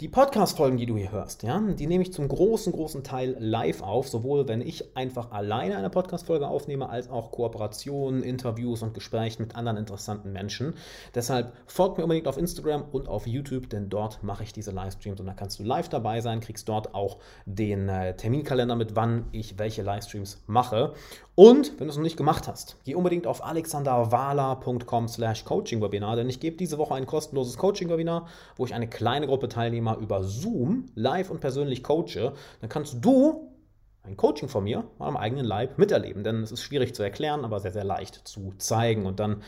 die 0.00 0.08
Podcast-Folgen, 0.08 0.76
die 0.76 0.86
du 0.86 0.96
hier 0.96 1.12
hörst, 1.12 1.44
ja, 1.44 1.60
die 1.60 1.86
nehme 1.86 2.02
ich 2.02 2.12
zum 2.12 2.26
großen, 2.26 2.72
großen 2.72 3.04
Teil 3.04 3.36
live 3.38 3.80
auf, 3.80 4.08
sowohl 4.08 4.48
wenn 4.48 4.60
ich 4.60 4.96
einfach 4.96 5.30
alleine 5.30 5.76
eine 5.76 5.88
Podcast-Folge 5.88 6.48
aufnehme, 6.48 6.88
als 6.88 7.08
auch 7.08 7.30
Kooperationen, 7.30 8.24
Interviews 8.24 8.82
und 8.82 8.92
Gespräche 8.94 9.40
mit 9.40 9.54
anderen 9.54 9.76
interessanten 9.76 10.32
Menschen. 10.32 10.74
Deshalb 11.14 11.52
folgt 11.66 11.98
mir 11.98 12.04
unbedingt 12.04 12.26
auf 12.26 12.38
Instagram 12.38 12.84
und 12.90 13.06
auf 13.06 13.28
YouTube, 13.28 13.70
denn 13.70 13.88
dort 13.88 14.22
mache 14.24 14.42
ich 14.42 14.52
diese 14.52 14.72
Livestreams 14.72 15.20
und 15.20 15.26
da 15.26 15.32
kannst 15.34 15.60
du 15.60 15.62
live 15.62 15.88
dabei 15.88 16.20
sein, 16.20 16.40
kriegst 16.40 16.68
dort 16.68 16.94
auch 16.94 17.18
den 17.46 17.88
äh, 17.88 18.16
Terminkalender 18.16 18.74
mit, 18.74 18.96
wann 18.96 19.26
ich 19.30 19.58
welche 19.58 19.82
Livestreams 19.82 20.42
mache. 20.46 20.94
Und 21.36 21.80
wenn 21.80 21.88
du 21.88 21.90
es 21.90 21.96
noch 21.96 22.04
nicht 22.04 22.16
gemacht 22.16 22.46
hast, 22.46 22.76
geh 22.84 22.94
unbedingt 22.94 23.26
auf 23.26 23.44
alexanderwala.com 23.44 25.08
slash 25.08 25.44
Coaching-Webinar, 25.44 26.14
denn 26.14 26.28
ich 26.28 26.38
gebe 26.38 26.56
diese 26.56 26.78
Woche 26.78 26.94
ein 26.94 27.06
kostenloses 27.06 27.58
Coaching-Webinar, 27.58 28.28
wo 28.56 28.64
ich 28.64 28.72
eine 28.72 28.88
kleine 28.88 29.26
Gruppe 29.26 29.48
Teilnehmer 29.84 29.96
über 29.98 30.24
Zoom 30.24 30.86
live 30.94 31.30
und 31.30 31.40
persönlich 31.40 31.82
coache. 31.82 32.32
Dann 32.60 32.68
kannst 32.68 32.96
du 33.00 33.50
ein 34.02 34.16
Coaching 34.16 34.48
von 34.48 34.64
mir 34.64 34.84
am 34.98 35.16
eigenen 35.16 35.44
Leib 35.44 35.78
miterleben, 35.78 36.24
denn 36.24 36.42
es 36.42 36.52
ist 36.52 36.62
schwierig 36.62 36.94
zu 36.94 37.02
erklären, 37.02 37.44
aber 37.44 37.60
sehr, 37.60 37.72
sehr 37.72 37.84
leicht 37.84 38.26
zu 38.28 38.52
zeigen. 38.58 39.06
Und 39.06 39.18
dann 39.18 39.42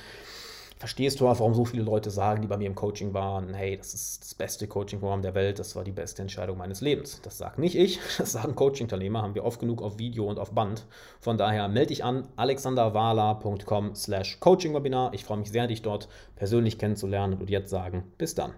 verstehst 0.78 1.20
du 1.20 1.28
auch, 1.28 1.38
warum 1.40 1.54
so 1.54 1.66
viele 1.66 1.82
Leute 1.82 2.10
sagen, 2.10 2.40
die 2.40 2.48
bei 2.48 2.56
mir 2.56 2.66
im 2.66 2.74
Coaching 2.74 3.12
waren, 3.12 3.52
hey, 3.52 3.76
das 3.76 3.92
ist 3.92 4.22
das 4.22 4.34
beste 4.34 4.66
Coaching-Programm 4.66 5.20
der 5.20 5.34
Welt, 5.34 5.58
das 5.58 5.76
war 5.76 5.84
die 5.84 5.92
beste 5.92 6.22
Entscheidung 6.22 6.56
meines 6.56 6.80
Lebens. 6.80 7.20
Das 7.22 7.36
sagt 7.36 7.58
nicht 7.58 7.76
ich, 7.76 7.98
das 8.18 8.32
sagen 8.32 8.54
Coaching-Teilnehmer, 8.54 9.20
haben 9.22 9.34
wir 9.34 9.44
oft 9.44 9.60
genug 9.60 9.82
auf 9.82 9.98
Video 9.98 10.26
und 10.26 10.38
auf 10.38 10.52
Band. 10.52 10.86
Von 11.20 11.36
daher 11.36 11.68
melde 11.68 11.88
dich 11.88 12.04
an 12.04 12.26
alexanderwala.com 12.36 13.94
slash 13.94 14.40
Coaching-Webinar. 14.40 15.12
Ich 15.12 15.24
freue 15.24 15.38
mich 15.38 15.50
sehr, 15.50 15.66
dich 15.66 15.82
dort 15.82 16.08
persönlich 16.34 16.78
kennenzulernen 16.78 17.34
und 17.34 17.50
jetzt 17.50 17.70
sagen, 17.70 18.04
bis 18.16 18.34
dann. 18.34 18.54